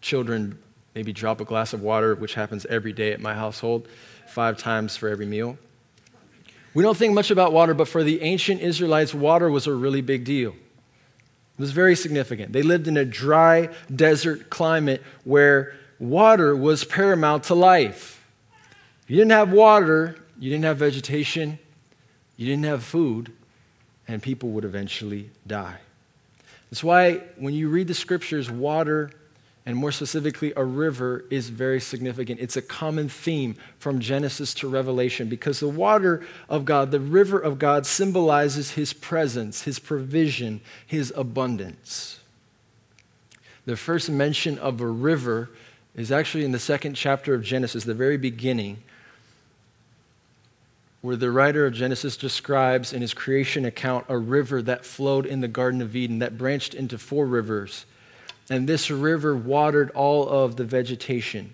children 0.01 0.57
maybe 0.95 1.13
drop 1.13 1.39
a 1.39 1.45
glass 1.45 1.71
of 1.73 1.83
water, 1.83 2.15
which 2.15 2.33
happens 2.33 2.65
every 2.65 2.93
day 2.93 3.13
at 3.13 3.19
my 3.19 3.35
household, 3.35 3.87
five 4.25 4.57
times 4.57 4.97
for 4.97 5.07
every 5.07 5.27
meal. 5.27 5.55
We 6.73 6.83
don't 6.83 6.95
think 6.95 7.13
much 7.13 7.31
about 7.31 7.51
water, 7.51 7.73
but 7.73 7.87
for 7.87 8.03
the 8.03 8.21
ancient 8.21 8.61
Israelites, 8.61 9.13
water 9.13 9.49
was 9.49 9.67
a 9.67 9.73
really 9.73 10.01
big 10.01 10.23
deal. 10.23 10.51
It 10.51 11.59
was 11.59 11.71
very 11.71 11.95
significant. 11.95 12.53
They 12.53 12.63
lived 12.63 12.87
in 12.87 12.97
a 12.97 13.05
dry 13.05 13.69
desert 13.93 14.49
climate 14.49 15.03
where 15.25 15.73
water 15.99 16.55
was 16.55 16.83
paramount 16.83 17.43
to 17.45 17.55
life. 17.55 18.25
If 19.03 19.09
you 19.09 19.17
didn't 19.17 19.31
have 19.31 19.51
water, 19.51 20.15
you 20.39 20.49
didn't 20.49 20.63
have 20.63 20.77
vegetation, 20.77 21.59
you 22.37 22.47
didn't 22.47 22.63
have 22.63 22.83
food, 22.83 23.31
and 24.07 24.23
people 24.23 24.49
would 24.51 24.65
eventually 24.65 25.29
die. 25.45 25.77
That's 26.69 26.83
why 26.83 27.17
when 27.35 27.53
you 27.53 27.69
read 27.69 27.87
the 27.87 27.93
scriptures, 27.93 28.49
water 28.49 29.11
and 29.65 29.77
more 29.77 29.91
specifically, 29.91 30.53
a 30.57 30.63
river 30.63 31.25
is 31.29 31.49
very 31.49 31.79
significant. 31.79 32.39
It's 32.39 32.57
a 32.57 32.63
common 32.63 33.09
theme 33.09 33.55
from 33.77 33.99
Genesis 33.99 34.55
to 34.55 34.67
Revelation 34.67 35.29
because 35.29 35.59
the 35.59 35.69
water 35.69 36.25
of 36.49 36.65
God, 36.65 36.89
the 36.89 36.99
river 36.99 37.39
of 37.39 37.59
God, 37.59 37.85
symbolizes 37.85 38.71
His 38.71 38.91
presence, 38.91 39.63
His 39.63 39.77
provision, 39.77 40.61
His 40.85 41.13
abundance. 41.15 42.19
The 43.65 43.77
first 43.77 44.09
mention 44.09 44.57
of 44.57 44.81
a 44.81 44.87
river 44.87 45.51
is 45.95 46.11
actually 46.11 46.43
in 46.43 46.53
the 46.53 46.59
second 46.59 46.95
chapter 46.95 47.35
of 47.35 47.43
Genesis, 47.43 47.83
the 47.83 47.93
very 47.93 48.17
beginning, 48.17 48.81
where 51.01 51.15
the 51.15 51.29
writer 51.29 51.67
of 51.67 51.73
Genesis 51.73 52.17
describes 52.17 52.93
in 52.93 53.01
his 53.01 53.13
creation 53.13 53.65
account 53.65 54.05
a 54.07 54.17
river 54.17 54.61
that 54.63 54.85
flowed 54.85 55.27
in 55.27 55.41
the 55.41 55.47
Garden 55.47 55.81
of 55.81 55.95
Eden, 55.95 56.17
that 56.19 56.37
branched 56.37 56.73
into 56.73 56.97
four 56.97 57.27
rivers 57.27 57.85
and 58.49 58.67
this 58.67 58.91
river 58.91 59.35
watered 59.35 59.91
all 59.91 60.27
of 60.27 60.55
the 60.55 60.65
vegetation. 60.65 61.53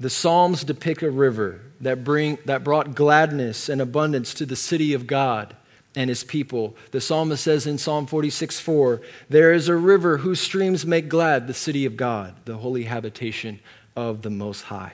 The 0.00 0.10
Psalms 0.10 0.62
depict 0.62 1.02
a 1.02 1.10
river 1.10 1.60
that, 1.80 2.04
bring, 2.04 2.38
that 2.44 2.62
brought 2.62 2.94
gladness 2.94 3.68
and 3.68 3.80
abundance 3.80 4.32
to 4.34 4.46
the 4.46 4.56
city 4.56 4.94
of 4.94 5.06
God 5.06 5.56
and 5.96 6.08
his 6.08 6.22
people. 6.22 6.76
The 6.92 7.00
psalmist 7.00 7.42
says 7.42 7.66
in 7.66 7.78
Psalm 7.78 8.06
46 8.06 8.60
4, 8.60 9.00
There 9.28 9.52
is 9.52 9.68
a 9.68 9.74
river 9.74 10.18
whose 10.18 10.40
streams 10.40 10.86
make 10.86 11.08
glad 11.08 11.46
the 11.46 11.54
city 11.54 11.84
of 11.84 11.96
God, 11.96 12.34
the 12.44 12.58
holy 12.58 12.84
habitation 12.84 13.58
of 13.96 14.22
the 14.22 14.30
Most 14.30 14.62
High. 14.62 14.92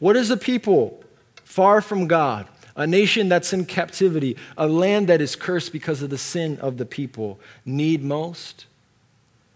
What 0.00 0.16
is 0.16 0.30
a 0.30 0.36
people 0.36 1.04
far 1.44 1.80
from 1.80 2.08
God? 2.08 2.48
A 2.74 2.86
nation 2.86 3.28
that's 3.28 3.52
in 3.52 3.66
captivity, 3.66 4.36
a 4.56 4.66
land 4.66 5.06
that 5.08 5.20
is 5.20 5.36
cursed 5.36 5.72
because 5.72 6.02
of 6.02 6.10
the 6.10 6.18
sin 6.18 6.58
of 6.58 6.78
the 6.78 6.86
people, 6.86 7.38
need 7.66 8.02
most? 8.02 8.64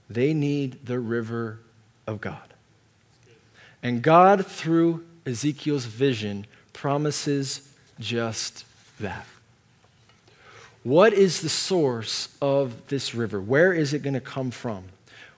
They 0.08 0.34
need 0.34 0.86
the 0.86 1.00
river 1.00 1.60
of 2.06 2.20
God. 2.20 2.54
And 3.82 4.02
God, 4.02 4.46
through 4.46 5.04
Ezekiel's 5.24 5.84
vision, 5.84 6.46
promises 6.72 7.68
just 7.98 8.64
that. 9.00 9.26
What 10.82 11.12
is 11.12 11.40
the 11.40 11.48
source 11.48 12.28
of 12.40 12.86
this 12.88 13.14
river? 13.14 13.40
Where 13.40 13.72
is 13.72 13.92
it 13.92 14.02
going 14.02 14.14
to 14.14 14.20
come 14.20 14.50
from? 14.50 14.84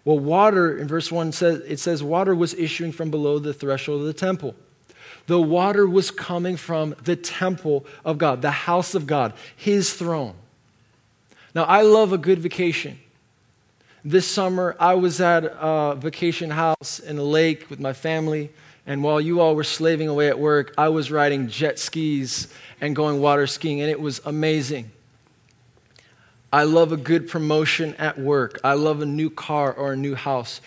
Well, 0.05 0.19
water, 0.19 0.77
in 0.77 0.89
verse 0.89 1.11
1, 1.11 1.33
says, 1.33 1.63
it 1.67 1.79
says 1.81 2.03
water 2.03 2.35
was 2.35 2.55
issuing 2.55 2.93
from 2.93 3.11
below 3.11 3.39
the 3.39 3.55
threshold 3.55 4.01
of 4.01 4.07
the 4.07 4.13
temple. 4.13 4.55
The 5.27 5.41
water 5.41 5.87
was 5.87 6.11
coming 6.11 6.57
from 6.57 6.95
the 7.05 7.17
temple 7.17 7.85
of 8.05 8.19
God, 8.19 8.41
the 8.41 8.51
house 8.51 8.95
of 8.95 9.07
God, 9.07 9.35
his 9.57 9.93
throne. 9.93 10.35
Now, 11.55 11.65
I 11.65 11.83
love 11.83 12.13
a 12.13 12.19
good 12.19 12.39
vacation. 12.39 12.99
This 14.09 14.27
summer, 14.27 14.75
I 14.81 14.95
was 14.95 15.21
at 15.21 15.45
a 15.45 15.95
vacation 15.95 16.49
house 16.49 16.99
in 16.99 17.19
a 17.19 17.23
lake 17.23 17.69
with 17.69 17.79
my 17.79 17.93
family, 17.93 18.49
and 18.87 19.03
while 19.03 19.21
you 19.21 19.43
all 19.43 19.55
were 19.55 19.63
slaving 19.63 20.09
away 20.09 20.29
at 20.29 20.39
work, 20.39 20.73
I 20.79 20.89
was 20.89 21.11
riding 21.11 21.49
jet 21.49 21.79
skis 21.79 22.51
and 22.81 22.97
going 22.97 23.21
water 23.21 23.47
skiing, 23.47 23.83
and 23.83 23.91
it 23.91 24.01
was 24.01 24.23
amazing. 24.25 24.91
I 26.51 26.63
love 26.63 26.91
a 26.91 26.97
good 26.97 27.29
promotion 27.29 27.95
at 27.97 28.19
work. 28.19 28.59
I 28.65 28.73
love 28.73 29.03
a 29.03 29.05
new 29.05 29.29
car 29.29 29.75
or 29.75 29.93
a 29.93 29.97
new 29.97 30.15
house. 30.15 30.63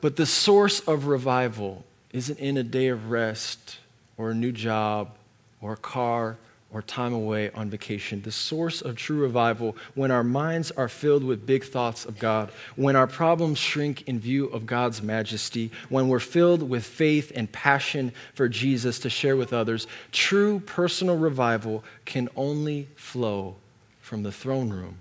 But 0.00 0.16
the 0.16 0.26
source 0.26 0.80
of 0.80 1.06
revival 1.06 1.84
isn't 2.12 2.40
in 2.40 2.56
a 2.56 2.64
day 2.64 2.88
of 2.88 3.12
rest 3.12 3.78
or 4.16 4.32
a 4.32 4.34
new 4.34 4.50
job 4.50 5.16
or 5.60 5.74
a 5.74 5.76
car 5.76 6.36
or 6.76 6.82
time 6.82 7.14
away 7.14 7.50
on 7.52 7.70
vacation. 7.70 8.20
The 8.20 8.30
source 8.30 8.82
of 8.82 8.96
true 8.96 9.18
revival, 9.18 9.74
when 9.94 10.10
our 10.10 10.22
minds 10.22 10.70
are 10.72 10.90
filled 10.90 11.24
with 11.24 11.46
big 11.46 11.64
thoughts 11.64 12.04
of 12.04 12.18
God, 12.18 12.50
when 12.76 12.94
our 12.94 13.06
problems 13.06 13.56
shrink 13.56 14.06
in 14.06 14.20
view 14.20 14.48
of 14.48 14.66
God's 14.66 15.00
majesty, 15.00 15.70
when 15.88 16.08
we're 16.08 16.20
filled 16.20 16.68
with 16.68 16.84
faith 16.84 17.32
and 17.34 17.50
passion 17.50 18.12
for 18.34 18.46
Jesus 18.46 18.98
to 18.98 19.08
share 19.08 19.36
with 19.36 19.54
others, 19.54 19.86
true 20.12 20.60
personal 20.60 21.16
revival 21.16 21.82
can 22.04 22.28
only 22.36 22.88
flow 22.94 23.56
from 24.02 24.22
the 24.22 24.30
throne 24.30 24.68
room 24.68 24.98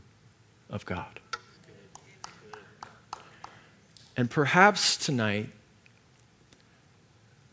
of 0.70 0.86
God. 0.86 1.20
And 4.16 4.32
perhaps 4.32 4.96
tonight, 4.96 5.50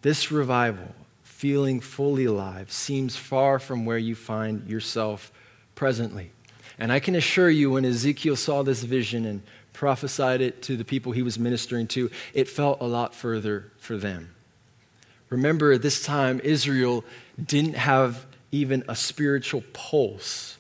this 0.03 0.31
revival 0.31 0.95
feeling 1.43 1.81
fully 1.81 2.25
alive 2.25 2.71
seems 2.71 3.17
far 3.17 3.59
from 3.59 3.85
where 3.85 3.99
you 3.99 4.15
find 4.15 4.69
yourself 4.71 5.33
presently. 5.75 6.31
And 6.79 6.93
I 6.93 7.01
can 7.01 7.17
assure 7.17 7.51
you, 7.51 7.73
when 7.73 7.85
Ezekiel 7.85 8.37
saw 8.37 8.63
this 8.63 8.85
vision 8.85 9.25
and 9.27 9.43
prophesied 9.73 10.41
it 10.41 10.63
to 10.63 10.77
the 10.77 10.85
people 10.85 11.11
he 11.11 11.23
was 11.23 11.41
ministering 11.41 11.89
to, 11.89 12.13
it 12.33 12.49
felt 12.49 12.81
a 12.81 12.87
lot 12.87 13.13
further 13.13 13.73
for 13.79 13.97
them. 13.97 14.33
Remember, 15.31 15.73
at 15.73 15.83
this 15.83 16.05
time, 16.05 16.41
Israel 16.45 17.05
didn't 17.45 17.75
have 17.75 18.25
even 18.53 18.85
a 18.89 18.95
spiritual 18.95 19.65
pulse, 19.73 20.59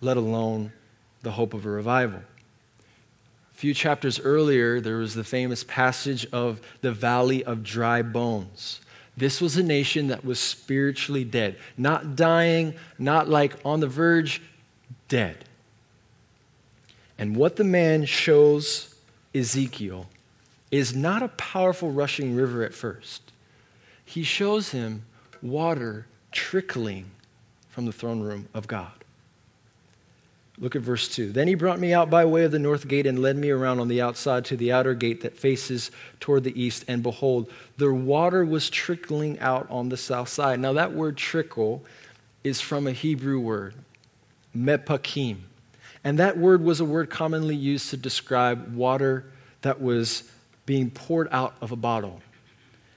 let 0.00 0.16
alone 0.16 0.72
the 1.20 1.32
hope 1.32 1.52
of 1.52 1.66
a 1.66 1.70
revival. 1.70 2.20
A 2.20 3.54
few 3.54 3.74
chapters 3.74 4.18
earlier, 4.18 4.80
there 4.80 4.96
was 4.96 5.14
the 5.14 5.24
famous 5.24 5.62
passage 5.62 6.24
of 6.32 6.62
the 6.80 6.90
valley 6.90 7.44
of 7.44 7.62
dry 7.62 8.00
bones. 8.00 8.80
This 9.16 9.40
was 9.40 9.56
a 9.56 9.62
nation 9.62 10.08
that 10.08 10.24
was 10.24 10.40
spiritually 10.40 11.24
dead, 11.24 11.56
not 11.76 12.16
dying, 12.16 12.74
not 12.98 13.28
like 13.28 13.54
on 13.64 13.80
the 13.80 13.86
verge, 13.86 14.40
dead. 15.08 15.44
And 17.18 17.36
what 17.36 17.56
the 17.56 17.64
man 17.64 18.06
shows 18.06 18.94
Ezekiel 19.34 20.08
is 20.70 20.96
not 20.96 21.22
a 21.22 21.28
powerful 21.28 21.90
rushing 21.90 22.34
river 22.34 22.64
at 22.64 22.72
first. 22.72 23.32
He 24.04 24.22
shows 24.22 24.70
him 24.70 25.04
water 25.42 26.06
trickling 26.30 27.10
from 27.68 27.84
the 27.84 27.92
throne 27.92 28.20
room 28.20 28.48
of 28.54 28.66
God. 28.66 29.01
Look 30.62 30.76
at 30.76 30.82
verse 30.82 31.08
2. 31.08 31.32
Then 31.32 31.48
he 31.48 31.56
brought 31.56 31.80
me 31.80 31.92
out 31.92 32.08
by 32.08 32.24
way 32.24 32.44
of 32.44 32.52
the 32.52 32.58
north 32.60 32.86
gate 32.86 33.04
and 33.04 33.18
led 33.18 33.36
me 33.36 33.50
around 33.50 33.80
on 33.80 33.88
the 33.88 34.00
outside 34.00 34.44
to 34.44 34.56
the 34.56 34.70
outer 34.70 34.94
gate 34.94 35.22
that 35.22 35.36
faces 35.36 35.90
toward 36.20 36.44
the 36.44 36.62
east. 36.62 36.84
And 36.86 37.02
behold, 37.02 37.50
the 37.78 37.92
water 37.92 38.44
was 38.44 38.70
trickling 38.70 39.40
out 39.40 39.66
on 39.68 39.88
the 39.88 39.96
south 39.96 40.28
side. 40.28 40.60
Now, 40.60 40.72
that 40.74 40.92
word 40.92 41.16
trickle 41.16 41.84
is 42.44 42.60
from 42.60 42.86
a 42.86 42.92
Hebrew 42.92 43.40
word, 43.40 43.74
mepakim. 44.56 45.38
And 46.04 46.20
that 46.20 46.38
word 46.38 46.62
was 46.62 46.78
a 46.78 46.84
word 46.84 47.10
commonly 47.10 47.56
used 47.56 47.90
to 47.90 47.96
describe 47.96 48.72
water 48.72 49.24
that 49.62 49.82
was 49.82 50.30
being 50.64 50.92
poured 50.92 51.26
out 51.32 51.54
of 51.60 51.72
a 51.72 51.76
bottle. 51.76 52.20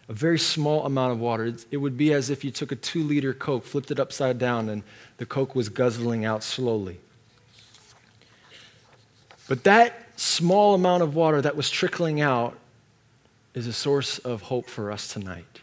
a 0.07 0.13
very 0.13 0.37
small 0.37 0.85
amount 0.85 1.13
of 1.13 1.19
water. 1.19 1.51
It 1.71 1.77
would 1.77 1.97
be 1.97 2.13
as 2.13 2.29
if 2.29 2.43
you 2.43 2.51
took 2.51 2.71
a 2.71 2.75
two 2.75 3.01
liter 3.03 3.33
Coke, 3.33 3.65
flipped 3.65 3.89
it 3.89 3.99
upside 3.99 4.37
down, 4.37 4.69
and 4.69 4.83
the 5.17 5.25
Coke 5.25 5.55
was 5.55 5.69
guzzling 5.69 6.25
out 6.25 6.43
slowly. 6.43 6.99
But 9.47 9.63
that 9.65 9.93
small 10.15 10.73
amount 10.73 11.03
of 11.03 11.15
water 11.15 11.41
that 11.41 11.55
was 11.55 11.69
trickling 11.69 12.21
out 12.21 12.57
is 13.53 13.67
a 13.67 13.73
source 13.73 14.17
of 14.19 14.43
hope 14.43 14.69
for 14.69 14.91
us 14.91 15.07
tonight. 15.07 15.61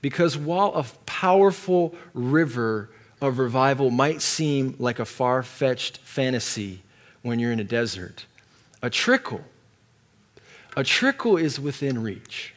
Because 0.00 0.36
while 0.36 0.72
a 0.74 0.84
powerful 1.06 1.94
river 2.14 2.90
of 3.20 3.38
revival 3.38 3.90
might 3.90 4.20
seem 4.22 4.76
like 4.78 4.98
a 4.98 5.04
far 5.04 5.42
fetched 5.42 5.98
fantasy 5.98 6.82
when 7.22 7.38
you're 7.38 7.52
in 7.52 7.60
a 7.60 7.64
desert, 7.64 8.26
a 8.82 8.90
trickle, 8.90 9.44
a 10.76 10.84
trickle 10.84 11.36
is 11.36 11.58
within 11.58 12.02
reach. 12.02 12.54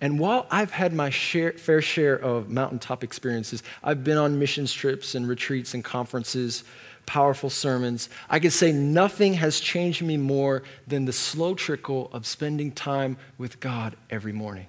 And 0.00 0.18
while 0.18 0.46
I've 0.50 0.72
had 0.72 0.92
my 0.92 1.10
share, 1.10 1.52
fair 1.52 1.82
share 1.82 2.16
of 2.16 2.48
mountaintop 2.48 3.04
experiences, 3.04 3.62
I've 3.82 4.02
been 4.02 4.16
on 4.16 4.38
missions 4.38 4.72
trips 4.72 5.14
and 5.14 5.28
retreats 5.28 5.74
and 5.74 5.84
conferences, 5.84 6.64
powerful 7.10 7.50
sermons. 7.50 8.08
I 8.28 8.38
could 8.38 8.52
say 8.52 8.70
nothing 8.70 9.34
has 9.34 9.58
changed 9.58 10.00
me 10.00 10.16
more 10.16 10.62
than 10.86 11.06
the 11.06 11.12
slow 11.12 11.56
trickle 11.56 12.08
of 12.12 12.24
spending 12.24 12.70
time 12.70 13.16
with 13.36 13.58
God 13.58 13.96
every 14.10 14.32
morning. 14.32 14.68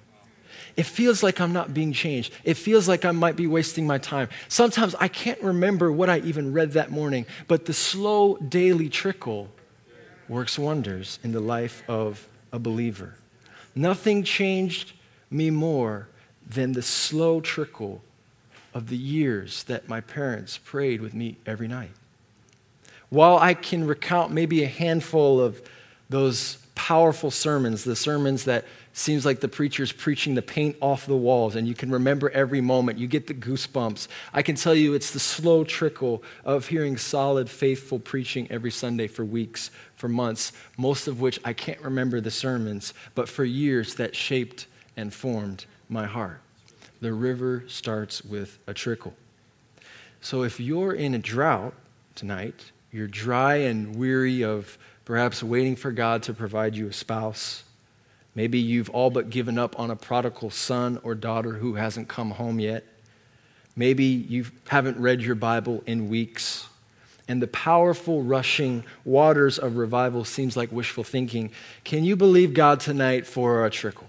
It 0.76 0.82
feels 0.82 1.22
like 1.22 1.40
I'm 1.40 1.52
not 1.52 1.72
being 1.72 1.92
changed. 1.92 2.32
It 2.42 2.54
feels 2.54 2.88
like 2.88 3.04
I 3.04 3.12
might 3.12 3.36
be 3.36 3.46
wasting 3.46 3.86
my 3.86 3.98
time. 3.98 4.28
Sometimes 4.48 4.96
I 4.96 5.06
can't 5.06 5.40
remember 5.40 5.92
what 5.92 6.10
I 6.10 6.18
even 6.18 6.52
read 6.52 6.72
that 6.72 6.90
morning, 6.90 7.26
but 7.46 7.66
the 7.66 7.72
slow 7.72 8.36
daily 8.38 8.88
trickle 8.88 9.48
works 10.28 10.58
wonders 10.58 11.20
in 11.22 11.30
the 11.30 11.40
life 11.40 11.84
of 11.88 12.26
a 12.52 12.58
believer. 12.58 13.14
Nothing 13.76 14.24
changed 14.24 14.94
me 15.30 15.50
more 15.50 16.08
than 16.44 16.72
the 16.72 16.82
slow 16.82 17.40
trickle 17.40 18.02
of 18.74 18.88
the 18.88 18.96
years 18.96 19.62
that 19.64 19.88
my 19.88 20.00
parents 20.00 20.58
prayed 20.58 21.00
with 21.00 21.14
me 21.14 21.38
every 21.46 21.68
night. 21.68 21.92
While 23.12 23.36
I 23.36 23.52
can 23.52 23.86
recount 23.86 24.32
maybe 24.32 24.64
a 24.64 24.66
handful 24.66 25.38
of 25.38 25.60
those 26.08 26.56
powerful 26.74 27.30
sermons, 27.30 27.84
the 27.84 27.94
sermons 27.94 28.44
that 28.44 28.64
seems 28.94 29.26
like 29.26 29.40
the 29.40 29.48
preacher's 29.48 29.92
preaching 29.92 30.34
the 30.34 30.40
paint 30.40 30.76
off 30.80 31.04
the 31.04 31.14
walls 31.14 31.54
and 31.54 31.68
you 31.68 31.74
can 31.74 31.90
remember 31.90 32.30
every 32.30 32.62
moment. 32.62 32.98
You 32.98 33.06
get 33.06 33.26
the 33.26 33.34
goosebumps. 33.34 34.08
I 34.32 34.40
can 34.40 34.56
tell 34.56 34.74
you 34.74 34.94
it's 34.94 35.10
the 35.10 35.20
slow 35.20 35.62
trickle 35.62 36.22
of 36.42 36.68
hearing 36.68 36.96
solid, 36.96 37.50
faithful 37.50 37.98
preaching 37.98 38.50
every 38.50 38.70
Sunday 38.70 39.08
for 39.08 39.26
weeks, 39.26 39.70
for 39.94 40.08
months, 40.08 40.54
most 40.78 41.06
of 41.06 41.20
which 41.20 41.38
I 41.44 41.52
can't 41.52 41.82
remember 41.82 42.18
the 42.18 42.30
sermons, 42.30 42.94
but 43.14 43.28
for 43.28 43.44
years 43.44 43.96
that 43.96 44.16
shaped 44.16 44.68
and 44.96 45.12
formed 45.12 45.66
my 45.86 46.06
heart. 46.06 46.40
The 47.02 47.12
river 47.12 47.64
starts 47.66 48.24
with 48.24 48.58
a 48.66 48.72
trickle. 48.72 49.12
So 50.22 50.44
if 50.44 50.58
you're 50.58 50.94
in 50.94 51.12
a 51.12 51.18
drought 51.18 51.74
tonight, 52.14 52.72
you're 52.92 53.08
dry 53.08 53.56
and 53.56 53.96
weary 53.96 54.44
of 54.44 54.78
perhaps 55.04 55.42
waiting 55.42 55.76
for 55.76 55.90
God 55.90 56.22
to 56.24 56.34
provide 56.34 56.76
you 56.76 56.88
a 56.88 56.92
spouse. 56.92 57.64
Maybe 58.34 58.58
you've 58.58 58.90
all 58.90 59.10
but 59.10 59.30
given 59.30 59.58
up 59.58 59.78
on 59.78 59.90
a 59.90 59.96
prodigal 59.96 60.50
son 60.50 61.00
or 61.02 61.14
daughter 61.14 61.54
who 61.54 61.74
hasn't 61.74 62.08
come 62.08 62.32
home 62.32 62.60
yet. 62.60 62.84
Maybe 63.74 64.04
you 64.04 64.46
haven't 64.68 64.98
read 64.98 65.22
your 65.22 65.34
Bible 65.34 65.82
in 65.86 66.08
weeks. 66.08 66.68
And 67.28 67.40
the 67.40 67.46
powerful 67.46 68.22
rushing 68.22 68.84
waters 69.04 69.58
of 69.58 69.76
revival 69.76 70.24
seems 70.24 70.56
like 70.56 70.70
wishful 70.70 71.04
thinking. 71.04 71.50
Can 71.84 72.04
you 72.04 72.16
believe 72.16 72.52
God 72.52 72.80
tonight 72.80 73.26
for 73.26 73.64
a 73.64 73.70
trickle? 73.70 74.08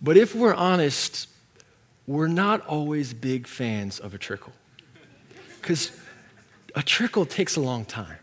But 0.00 0.16
if 0.16 0.34
we're 0.34 0.54
honest, 0.54 1.28
we're 2.06 2.28
not 2.28 2.64
always 2.66 3.14
big 3.14 3.46
fans 3.48 3.98
of 3.98 4.14
a 4.14 4.18
trickle. 4.18 4.52
Because 5.60 5.92
a 6.74 6.82
trickle 6.82 7.26
takes 7.26 7.56
a 7.56 7.60
long 7.60 7.84
time. 7.84 8.18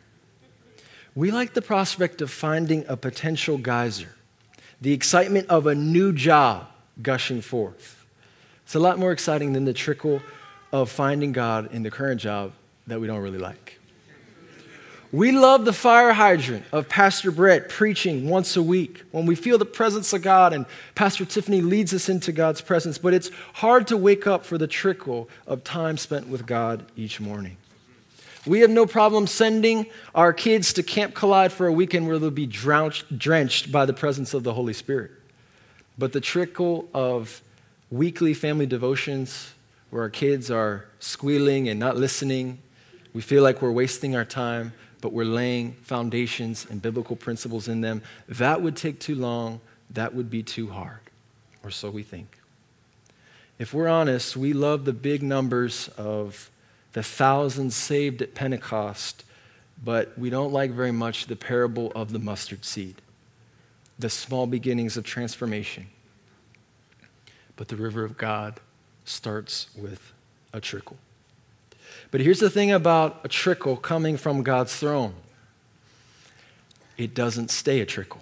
We 1.16 1.32
like 1.32 1.54
the 1.54 1.62
prospect 1.62 2.22
of 2.22 2.30
finding 2.30 2.86
a 2.88 2.98
potential 2.98 3.58
geyser, 3.58 4.16
the 4.82 4.92
excitement 4.92 5.50
of 5.50 5.68
a 5.68 5.76
new 5.76 6.12
job 6.12 6.68
gushing 7.02 7.42
forth. 7.42 8.06
It's 8.64 8.76
a 8.76 8.80
lot 8.80 9.00
more 9.00 9.12
exciting 9.12 9.54
than 9.54 9.66
the 9.66 9.74
trickle 9.74 10.22
of 10.72 10.90
finding 10.90 11.32
God 11.32 11.74
in 11.74 11.84
the 11.84 11.92
current 11.92 12.20
job 12.20 12.52
that 12.88 13.00
we 13.00 13.08
don't 13.08 13.22
really 13.22 13.38
like. 13.38 13.80
We 15.16 15.32
love 15.32 15.64
the 15.64 15.72
fire 15.72 16.12
hydrant 16.12 16.66
of 16.74 16.90
Pastor 16.90 17.32
Brett 17.32 17.70
preaching 17.70 18.28
once 18.28 18.58
a 18.58 18.62
week 18.62 19.02
when 19.12 19.26
we 19.26 19.36
feel 19.36 19.58
the 19.58 19.64
presence 19.64 20.12
of 20.12 20.22
God 20.22 20.52
and 20.52 20.66
Pastor 20.94 21.24
Tiffany 21.24 21.62
leads 21.62 21.94
us 21.94 22.10
into 22.10 22.34
God's 22.34 22.60
presence, 22.60 22.98
but 22.98 23.14
it's 23.14 23.32
hard 23.54 23.88
to 23.88 23.96
wake 23.96 24.28
up 24.28 24.44
for 24.44 24.58
the 24.58 24.68
trickle 24.68 25.30
of 25.48 25.64
time 25.64 25.98
spent 25.98 26.28
with 26.28 26.46
God 26.46 26.84
each 26.98 27.22
morning. 27.22 27.56
We 28.46 28.60
have 28.60 28.70
no 28.70 28.86
problem 28.86 29.26
sending 29.26 29.86
our 30.14 30.34
kids 30.34 30.74
to 30.74 30.84
Camp 30.84 31.14
Collide 31.14 31.54
for 31.54 31.66
a 31.66 31.72
weekend 31.72 32.10
where 32.10 32.20
they'll 32.20 32.30
be 32.30 32.46
drenched 32.46 33.72
by 33.72 33.86
the 33.86 33.94
presence 33.94 34.34
of 34.34 34.44
the 34.44 34.54
Holy 34.54 34.74
Spirit. 34.74 35.12
But 35.98 36.12
the 36.12 36.20
trickle 36.20 36.90
of 36.94 37.42
weekly 37.90 38.34
family 38.34 38.66
devotions 38.66 39.54
where 39.92 40.02
our 40.02 40.10
kids 40.10 40.52
are 40.52 40.88
squealing 41.00 41.70
and 41.70 41.80
not 41.80 41.96
listening, 41.96 42.60
we 43.14 43.22
feel 43.22 43.44
like 43.44 43.62
we're 43.62 43.72
wasting 43.72 44.14
our 44.14 44.26
time 44.26 44.74
but 45.06 45.14
we're 45.14 45.24
laying 45.24 45.74
foundations 45.84 46.66
and 46.68 46.82
biblical 46.82 47.16
principles 47.16 47.68
in 47.68 47.82
them. 47.82 48.02
That 48.28 48.64
would 48.64 48.76
take 48.76 49.00
too 49.00 49.14
long. 49.14 49.62
That 49.92 50.16
would 50.16 50.32
be 50.32 50.42
too 50.42 50.70
hard. 50.70 50.98
Or 51.64 51.70
so 51.70 51.92
we 51.92 52.02
think. 52.02 52.40
If 53.60 53.72
we're 53.72 53.88
honest, 53.88 54.36
we 54.36 54.52
love 54.52 54.84
the 54.84 54.94
big 54.94 55.22
numbers 55.22 55.90
of 55.90 56.50
the 56.94 57.04
thousands 57.04 57.76
saved 57.76 58.24
at 58.24 58.34
Pentecost, 58.34 59.24
but 59.84 60.18
we 60.18 60.32
don't 60.32 60.52
like 60.52 60.72
very 60.72 60.92
much 60.92 61.28
the 61.28 61.36
parable 61.36 61.92
of 61.94 62.12
the 62.12 62.18
mustard 62.18 62.66
seed, 62.66 62.96
the 64.00 64.10
small 64.10 64.48
beginnings 64.48 64.98
of 64.98 65.06
transformation. 65.06 65.86
But 67.58 67.68
the 67.68 67.76
river 67.76 68.04
of 68.04 68.18
God 68.18 68.60
starts 69.04 69.68
with 69.78 70.14
a 70.52 70.60
trickle. 70.60 70.98
But 72.16 72.22
here's 72.22 72.40
the 72.40 72.50
thing 72.50 72.72
about 72.72 73.20
a 73.26 73.28
trickle 73.28 73.76
coming 73.76 74.16
from 74.16 74.42
God's 74.42 74.74
throne 74.74 75.16
it 76.98 77.14
doesn't 77.14 77.52
stay 77.52 77.82
a 77.82 77.86
trickle. 77.86 78.22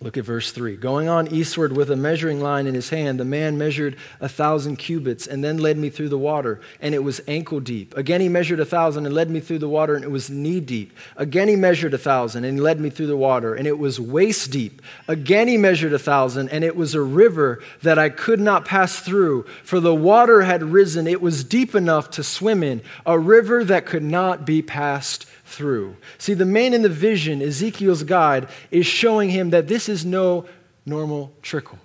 Look 0.00 0.16
at 0.16 0.24
verse 0.24 0.52
3. 0.52 0.76
Going 0.76 1.08
on 1.08 1.26
eastward 1.26 1.76
with 1.76 1.90
a 1.90 1.96
measuring 1.96 2.40
line 2.40 2.68
in 2.68 2.74
his 2.74 2.90
hand, 2.90 3.18
the 3.18 3.24
man 3.24 3.58
measured 3.58 3.96
a 4.20 4.28
thousand 4.28 4.76
cubits 4.76 5.26
and 5.26 5.42
then 5.42 5.58
led 5.58 5.76
me 5.76 5.90
through 5.90 6.10
the 6.10 6.18
water, 6.18 6.60
and 6.80 6.94
it 6.94 7.02
was 7.02 7.20
ankle 7.26 7.58
deep. 7.58 7.96
Again, 7.96 8.20
he 8.20 8.28
measured 8.28 8.60
a 8.60 8.64
thousand 8.64 9.06
and 9.06 9.14
led 9.14 9.28
me 9.28 9.40
through 9.40 9.58
the 9.58 9.68
water, 9.68 9.96
and 9.96 10.04
it 10.04 10.10
was 10.10 10.30
knee 10.30 10.60
deep. 10.60 10.92
Again, 11.16 11.48
he 11.48 11.56
measured 11.56 11.94
a 11.94 11.98
thousand 11.98 12.44
and 12.44 12.60
led 12.62 12.78
me 12.78 12.90
through 12.90 13.08
the 13.08 13.16
water, 13.16 13.56
and 13.56 13.66
it 13.66 13.76
was 13.76 13.98
waist 13.98 14.52
deep. 14.52 14.82
Again, 15.08 15.48
he 15.48 15.56
measured 15.56 15.92
a 15.92 15.98
thousand, 15.98 16.50
and 16.50 16.62
it 16.62 16.76
was 16.76 16.94
a 16.94 17.02
river 17.02 17.60
that 17.82 17.98
I 17.98 18.08
could 18.08 18.38
not 18.38 18.64
pass 18.64 19.00
through, 19.00 19.46
for 19.64 19.80
the 19.80 19.94
water 19.94 20.42
had 20.42 20.62
risen. 20.62 21.08
It 21.08 21.20
was 21.20 21.42
deep 21.42 21.74
enough 21.74 22.08
to 22.10 22.22
swim 22.22 22.62
in, 22.62 22.82
a 23.04 23.18
river 23.18 23.64
that 23.64 23.84
could 23.84 24.04
not 24.04 24.46
be 24.46 24.62
passed 24.62 25.26
through. 25.48 25.96
See, 26.18 26.34
the 26.34 26.44
man 26.44 26.74
in 26.74 26.82
the 26.82 26.88
vision, 26.88 27.40
Ezekiel's 27.40 28.02
guide, 28.02 28.48
is 28.70 28.86
showing 28.86 29.30
him 29.30 29.50
that 29.50 29.66
this 29.66 29.88
is 29.88 30.04
no 30.04 30.46
normal 30.84 31.32
trickle. 31.42 31.78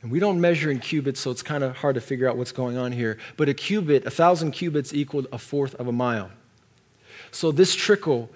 And 0.00 0.12
we 0.12 0.20
don't 0.20 0.40
measure 0.40 0.70
in 0.70 0.78
cubits, 0.78 1.20
so 1.20 1.32
it's 1.32 1.42
kind 1.42 1.64
of 1.64 1.76
hard 1.78 1.96
to 1.96 2.00
figure 2.00 2.28
out 2.28 2.36
what's 2.36 2.52
going 2.52 2.76
on 2.76 2.92
here. 2.92 3.18
But 3.36 3.48
a 3.48 3.54
cubit, 3.54 4.06
a 4.06 4.10
thousand 4.10 4.52
cubits 4.52 4.94
equaled 4.94 5.26
a 5.32 5.38
fourth 5.38 5.74
of 5.74 5.88
a 5.88 5.92
mile. 5.92 6.30
So 7.32 7.50
this 7.50 7.74
trickle, 7.74 8.30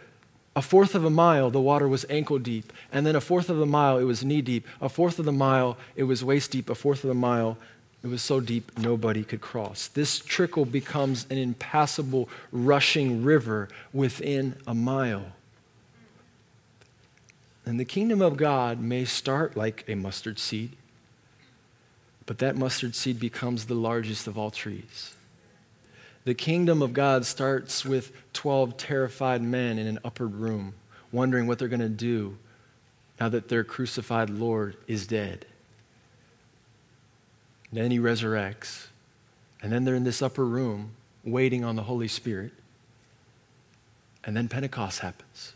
a 0.57 0.63
fourth 0.63 0.97
of 0.97 1.05
a 1.05 1.11
mile, 1.11 1.51
the 1.51 1.61
water 1.61 1.87
was 1.87 2.05
ankle 2.11 2.41
deep. 2.41 2.73
And 2.91 3.07
then 3.07 3.15
a 3.15 3.21
fourth 3.21 3.49
of 3.49 3.61
a 3.61 3.67
mile, 3.67 3.97
it 3.99 4.05
was 4.05 4.25
knee 4.25 4.43
deep. 4.43 4.67
A 4.81 4.89
fourth 4.89 5.21
of 5.21 5.25
the 5.25 5.33
mile, 5.33 5.79
it 5.95 6.03
was 6.03 6.25
waist 6.25 6.51
deep. 6.51 6.69
A 6.69 6.75
fourth 6.75 7.05
of 7.05 7.09
the 7.09 7.15
mile, 7.15 7.57
it 8.03 8.09
was 8.09 8.23
so 8.23 8.41
deep 8.41 8.79
nobody 8.79 9.23
could 9.23 9.41
cross. 9.41 9.87
This 9.89 10.19
trickle 10.19 10.65
becomes 10.65 11.27
an 11.31 11.39
impassable, 11.39 12.29
rushing 12.51 13.23
river 13.23 13.69
within 13.93 14.57
a 14.67 14.75
mile. 14.75 15.27
And 17.65 17.79
the 17.79 17.85
kingdom 17.85 18.21
of 18.21 18.37
God 18.37 18.81
may 18.81 19.05
start 19.05 19.57
like 19.57 19.85
a 19.87 19.95
mustard 19.95 20.41
seed, 20.41 20.73
but 22.27 22.39
that 22.39 22.57
mustard 22.57 22.97
seed 22.97 23.21
becomes 23.21 23.67
the 23.67 23.75
largest 23.75 24.27
of 24.27 24.37
all 24.37 24.51
trees. 24.51 25.15
The 26.25 26.35
kingdom 26.35 26.83
of 26.83 26.93
God 26.93 27.25
starts 27.25 27.85
with 27.85 28.13
12 28.33 28.77
terrified 28.77 29.43
men 29.43 29.79
in 29.79 29.87
an 29.87 30.01
upper 30.05 30.27
room, 30.27 30.75
wondering 31.13 31.47
what 31.47 31.59
they're 31.59 31.69
going 31.69 31.81
to 31.81 31.89
do 31.89 32.37
now 33.21 33.29
that 33.29 33.49
their 33.49 33.63
crucified 33.63 34.31
Lord 34.31 34.77
is 34.89 35.07
dead. 35.07 35.47
Then 37.73 37.91
he 37.91 37.99
resurrects. 37.99 38.87
And 39.63 39.73
then 39.73 39.85
they're 39.85 39.95
in 39.95 40.05
this 40.05 40.23
upper 40.23 40.45
room 40.45 40.93
waiting 41.25 41.65
on 41.65 41.77
the 41.77 41.85
Holy 41.85 42.09
Spirit. 42.09 42.53
And 44.25 44.37
then 44.37 44.49
Pentecost 44.49 45.01
happens. 45.01 45.55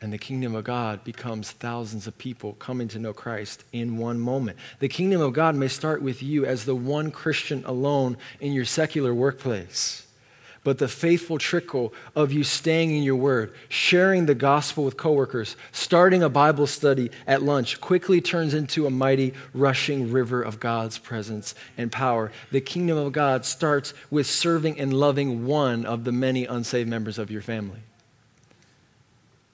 And 0.00 0.12
the 0.12 0.18
kingdom 0.18 0.54
of 0.54 0.64
God 0.64 1.04
becomes 1.04 1.50
thousands 1.50 2.06
of 2.06 2.16
people 2.16 2.54
coming 2.54 2.88
to 2.88 2.98
know 2.98 3.12
Christ 3.12 3.64
in 3.72 3.98
one 3.98 4.18
moment. 4.18 4.56
The 4.78 4.88
kingdom 4.88 5.20
of 5.20 5.34
God 5.34 5.54
may 5.54 5.68
start 5.68 6.00
with 6.00 6.22
you 6.22 6.46
as 6.46 6.64
the 6.64 6.74
one 6.74 7.10
Christian 7.10 7.62
alone 7.66 8.16
in 8.40 8.52
your 8.52 8.64
secular 8.64 9.12
workplace 9.12 10.06
but 10.62 10.78
the 10.78 10.88
faithful 10.88 11.38
trickle 11.38 11.92
of 12.14 12.32
you 12.32 12.44
staying 12.44 12.94
in 12.94 13.02
your 13.02 13.16
word, 13.16 13.52
sharing 13.68 14.26
the 14.26 14.34
gospel 14.34 14.84
with 14.84 14.96
coworkers, 14.96 15.56
starting 15.72 16.22
a 16.22 16.28
Bible 16.28 16.66
study 16.66 17.10
at 17.26 17.42
lunch 17.42 17.80
quickly 17.80 18.20
turns 18.20 18.52
into 18.52 18.86
a 18.86 18.90
mighty 18.90 19.32
rushing 19.54 20.12
river 20.12 20.42
of 20.42 20.60
God's 20.60 20.98
presence 20.98 21.54
and 21.78 21.90
power. 21.90 22.30
The 22.50 22.60
kingdom 22.60 22.98
of 22.98 23.12
God 23.12 23.44
starts 23.44 23.94
with 24.10 24.26
serving 24.26 24.78
and 24.78 24.92
loving 24.92 25.46
one 25.46 25.86
of 25.86 26.04
the 26.04 26.12
many 26.12 26.44
unsaved 26.44 26.88
members 26.88 27.18
of 27.18 27.30
your 27.30 27.42
family. 27.42 27.80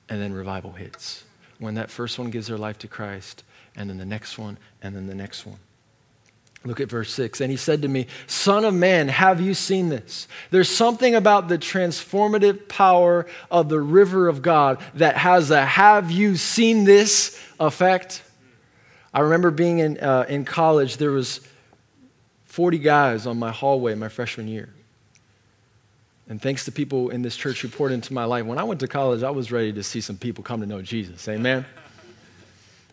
And 0.09 0.21
then 0.21 0.33
revival 0.33 0.73
hits. 0.73 1.25
When 1.59 1.75
that 1.75 1.91
first 1.91 2.19
one 2.19 2.31
gives 2.31 2.49
their 2.49 2.59
life 2.59 2.79
to 2.81 2.89
Christ, 2.89 3.43
and 3.77 3.89
then 3.89 3.99
the 3.99 4.05
next 4.05 4.39
one, 4.39 4.59
and 4.83 4.95
then 4.95 5.07
the 5.07 5.15
next 5.15 5.47
one. 5.47 5.59
Look 6.65 6.81
at 6.81 6.89
verse 6.89 7.13
6. 7.13 7.41
And 7.41 7.51
he 7.51 7.57
said 7.57 7.83
to 7.83 7.89
me, 7.89 8.07
Son 8.27 8.65
of 8.65 8.75
man, 8.75 9.09
have 9.09 9.41
you 9.41 9.55
seen 9.55 9.89
this? 9.89 10.27
There's 10.51 10.69
something 10.69 11.15
about 11.15 11.49
the 11.49 11.59
transformative 11.59 12.69
power 12.69 13.27
of 13.51 13.69
the 13.69 13.81
river 13.81 14.29
of 14.29 14.43
God 14.43 14.81
that 14.95 15.17
has 15.17 15.51
a 15.51 15.65
have 15.65 16.11
you 16.11 16.37
seen 16.37 16.85
this 16.85 17.41
effect. 17.61 18.23
I 19.15 19.21
remember 19.21 19.51
being 19.51 19.79
in, 19.79 19.99
uh, 19.99 20.27
in 20.29 20.45
college, 20.45 20.97
there 20.97 21.13
was 21.13 21.41
40 22.47 22.79
guys 22.79 23.27
on 23.27 23.39
my 23.39 23.53
hallway 23.53 23.95
my 23.95 24.09
freshman 24.09 24.49
year. 24.49 24.71
And 26.29 26.43
thanks 26.43 26.65
to 26.65 26.73
people 26.73 27.11
in 27.11 27.23
this 27.23 27.37
church 27.37 27.61
who 27.61 27.69
poured 27.69 27.93
into 27.93 28.13
my 28.13 28.25
life, 28.25 28.45
when 28.45 28.59
I 28.59 28.65
went 28.65 28.81
to 28.81 28.89
college, 28.89 29.23
I 29.23 29.31
was 29.31 29.53
ready 29.53 29.73
to 29.75 29.83
see 29.83 30.01
some 30.01 30.17
people 30.17 30.43
come 30.43 30.61
to 30.61 30.67
know 30.67 30.83
Jesus. 30.83 31.29
Amen. 31.29 31.65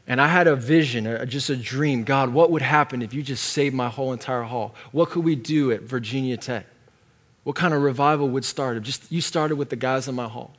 And 0.08 0.20
I 0.20 0.28
had 0.28 0.48
a 0.48 0.56
vision, 0.56 1.08
a, 1.08 1.26
just 1.26 1.50
a 1.50 1.56
dream. 1.56 2.04
God, 2.04 2.34
what 2.34 2.52
would 2.52 2.62
happen 2.62 3.02
if 3.02 3.13
you 3.13 3.24
just 3.24 3.46
saved 3.46 3.74
my 3.74 3.89
whole 3.89 4.12
entire 4.12 4.44
hall? 4.44 4.76
What 4.92 5.10
could 5.10 5.24
we 5.24 5.36
do 5.36 5.72
at 5.72 5.82
Virginia 5.82 6.36
Tech? 6.36 6.66
What 7.44 7.56
kind 7.56 7.74
of 7.74 7.82
revival 7.82 8.30
would 8.30 8.46
start? 8.46 8.78
If 8.78 8.84
just 8.84 9.12
you 9.12 9.22
started 9.22 9.56
with 9.56 9.70
the 9.70 9.76
guys 9.76 10.08
in 10.08 10.16
my 10.16 10.28
hall. 10.28 10.54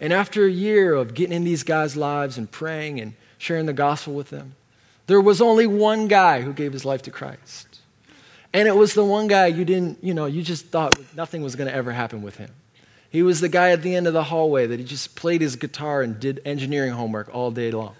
And 0.00 0.12
after 0.12 0.44
a 0.44 0.50
year 0.50 0.94
of 0.94 1.14
getting 1.14 1.32
in 1.34 1.44
these 1.44 1.62
guys' 1.62 1.96
lives 1.96 2.38
and 2.38 2.50
praying 2.50 3.00
and 3.00 3.14
sharing 3.38 3.66
the 3.66 3.72
gospel 3.72 4.14
with 4.14 4.30
them, 4.30 4.54
there 5.06 5.20
was 5.20 5.40
only 5.40 5.66
one 5.66 6.08
guy 6.08 6.42
who 6.42 6.52
gave 6.52 6.72
his 6.72 6.84
life 6.84 7.02
to 7.02 7.10
Christ. 7.10 7.80
And 8.52 8.68
it 8.68 8.76
was 8.76 8.94
the 8.94 9.04
one 9.04 9.26
guy 9.26 9.46
you 9.46 9.64
didn't, 9.64 10.02
you 10.02 10.14
know, 10.14 10.26
you 10.26 10.42
just 10.42 10.66
thought 10.66 10.98
nothing 11.14 11.42
was 11.42 11.56
going 11.56 11.68
to 11.68 11.74
ever 11.74 11.92
happen 11.92 12.22
with 12.22 12.36
him. 12.36 12.50
He 13.10 13.22
was 13.22 13.40
the 13.40 13.48
guy 13.48 13.70
at 13.70 13.82
the 13.82 13.94
end 13.94 14.06
of 14.06 14.12
the 14.12 14.24
hallway 14.24 14.66
that 14.66 14.78
he 14.78 14.84
just 14.84 15.16
played 15.16 15.40
his 15.40 15.56
guitar 15.56 16.02
and 16.02 16.18
did 16.18 16.40
engineering 16.44 16.92
homework 16.92 17.32
all 17.34 17.50
day 17.50 17.70
long 17.70 17.94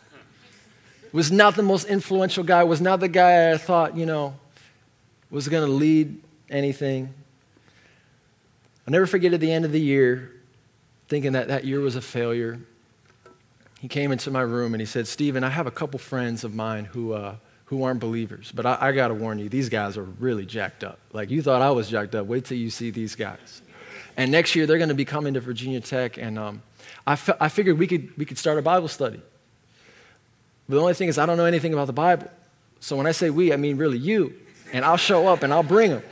was 1.17 1.33
not 1.33 1.57
the 1.57 1.63
most 1.63 1.87
influential 1.87 2.45
guy, 2.45 2.63
was 2.65 2.83
not 2.83 3.01
the 3.01 3.09
guy 3.09 3.51
I 3.51 3.57
thought, 3.57 3.97
you 3.97 4.05
know, 4.05 4.35
was 5.31 5.49
going 5.49 5.65
to 5.65 5.73
lead 5.73 6.21
anything. 6.51 7.15
I'll 8.87 8.93
never 8.93 9.07
forget 9.07 9.33
at 9.33 9.41
the 9.41 9.51
end 9.51 9.65
of 9.65 9.73
the 9.73 9.81
year, 9.81 10.35
thinking 11.09 11.33
that 11.33 11.49
that 11.49 11.65
year 11.65 11.81
was 11.81 11.97
a 11.97 12.03
failure. 12.03 12.61
He 13.81 13.89
came 13.89 14.13
into 14.13 14.31
my 14.31 14.43
room 14.43 14.75
and 14.75 14.81
he 14.83 14.85
said, 14.85 15.09
Stephen, 15.09 15.43
I 15.43 15.49
have 15.49 15.67
a 15.67 15.71
couple 15.71 15.99
friends 15.99 16.45
of 16.45 16.55
mine 16.55 16.85
who, 16.85 17.15
uh, 17.15 17.37
who 17.65 17.83
aren't 17.83 18.01
believers, 18.01 18.53
but 18.55 18.67
I, 18.67 18.77
I 18.79 18.93
got 18.93 19.09
to 19.09 19.15
warn 19.15 19.39
you, 19.39 19.49
these 19.49 19.71
guys 19.71 19.97
are 19.97 20.05
really 20.05 20.45
jacked 20.45 20.85
up. 20.85 20.99
Like 21.15 21.31
you 21.31 21.41
thought 21.41 21.63
I 21.63 21.71
was 21.71 21.89
jacked 21.89 22.15
up. 22.15 22.27
Wait 22.27 22.45
till 22.45 22.59
you 22.59 22.69
see 22.69 22.91
these 22.91 23.15
guys. 23.15 23.63
And 24.19 24.31
next 24.31 24.55
year 24.55 24.67
they're 24.67 24.77
going 24.77 24.91
to 24.91 24.95
be 24.95 25.07
coming 25.07 25.33
to 25.33 25.41
Virginia 25.41 25.81
Tech, 25.81 26.19
and 26.19 26.39
um, 26.39 26.63
I, 27.07 27.13
f- 27.13 27.39
I 27.41 27.49
figured 27.49 27.79
we 27.79 27.87
could, 27.87 28.15
we 28.19 28.27
could 28.27 28.37
start 28.37 28.59
a 28.59 28.63
Bible 28.63 28.89
study. 28.89 29.23
The 30.69 30.81
only 30.81 30.95
thing 30.95 31.09
is, 31.09 31.19
I 31.19 31.27
don't 31.27 31.37
know 31.37 31.45
anything 31.45 31.73
about 31.73 31.87
the 31.87 31.93
Bible. 31.93 32.31
So 32.81 32.97
when 32.97 33.07
I 33.07 33.13
say 33.13 33.31
we, 33.31 33.53
I 33.53 33.57
mean 33.57 33.77
really 33.77 33.99
you. 33.99 34.35
And 34.73 34.85
I'll 34.85 34.97
show 34.97 35.29
up 35.29 35.43
and 35.43 35.53
I'll 35.53 35.63
bring 35.63 35.91
them. 35.91 36.03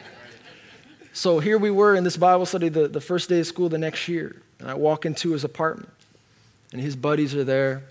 So 1.13 1.39
here 1.39 1.59
we 1.59 1.71
were 1.71 1.95
in 1.95 2.05
this 2.05 2.17
Bible 2.17 2.47
study 2.47 2.69
the, 2.69 2.89
the 2.89 3.01
first 3.01 3.29
day 3.29 3.41
of 3.41 3.47
school 3.47 3.69
the 3.69 3.79
next 3.79 4.09
year. 4.09 4.43
And 4.59 4.71
I 4.71 4.75
walk 4.75 5.07
into 5.07 5.33
his 5.33 5.45
apartment, 5.45 5.91
and 6.73 6.81
his 6.81 6.97
buddies 6.97 7.35
are 7.35 7.45
there. 7.45 7.83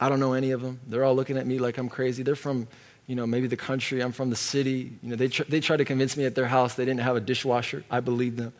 I 0.00 0.08
don't 0.08 0.20
know 0.20 0.32
any 0.32 0.52
of 0.52 0.62
them. 0.62 0.80
They're 0.86 1.04
all 1.04 1.14
looking 1.14 1.36
at 1.36 1.46
me 1.46 1.58
like 1.58 1.78
I'm 1.78 1.88
crazy. 1.88 2.22
They're 2.22 2.34
from, 2.34 2.66
you 3.06 3.14
know, 3.14 3.26
maybe 3.26 3.46
the 3.46 3.56
country. 3.56 4.00
I'm 4.00 4.12
from 4.12 4.30
the 4.30 4.36
city. 4.36 4.92
You 5.02 5.10
know, 5.10 5.16
they, 5.16 5.28
tr- 5.28 5.42
they 5.48 5.60
tried 5.60 5.76
to 5.78 5.84
convince 5.84 6.16
me 6.16 6.24
at 6.24 6.34
their 6.34 6.46
house 6.46 6.74
they 6.74 6.84
didn't 6.84 7.00
have 7.00 7.16
a 7.16 7.20
dishwasher. 7.20 7.84
I 7.90 8.00
believed 8.00 8.38
them. 8.38 8.52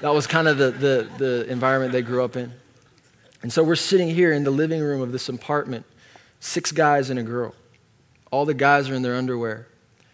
That 0.00 0.14
was 0.14 0.26
kind 0.26 0.48
of 0.48 0.58
the, 0.58 0.70
the, 0.70 1.08
the 1.18 1.50
environment 1.50 1.92
they 1.92 2.02
grew 2.02 2.22
up 2.22 2.36
in. 2.36 2.52
And 3.42 3.52
so 3.52 3.64
we're 3.64 3.76
sitting 3.76 4.08
here 4.08 4.32
in 4.32 4.44
the 4.44 4.50
living 4.50 4.80
room 4.80 5.02
of 5.02 5.12
this 5.12 5.28
apartment 5.28 5.84
Six 6.40 6.72
guys 6.72 7.10
and 7.10 7.18
a 7.18 7.22
girl. 7.22 7.54
All 8.30 8.44
the 8.44 8.54
guys 8.54 8.88
are 8.90 8.94
in 8.94 9.02
their 9.02 9.16
underwear. 9.16 9.66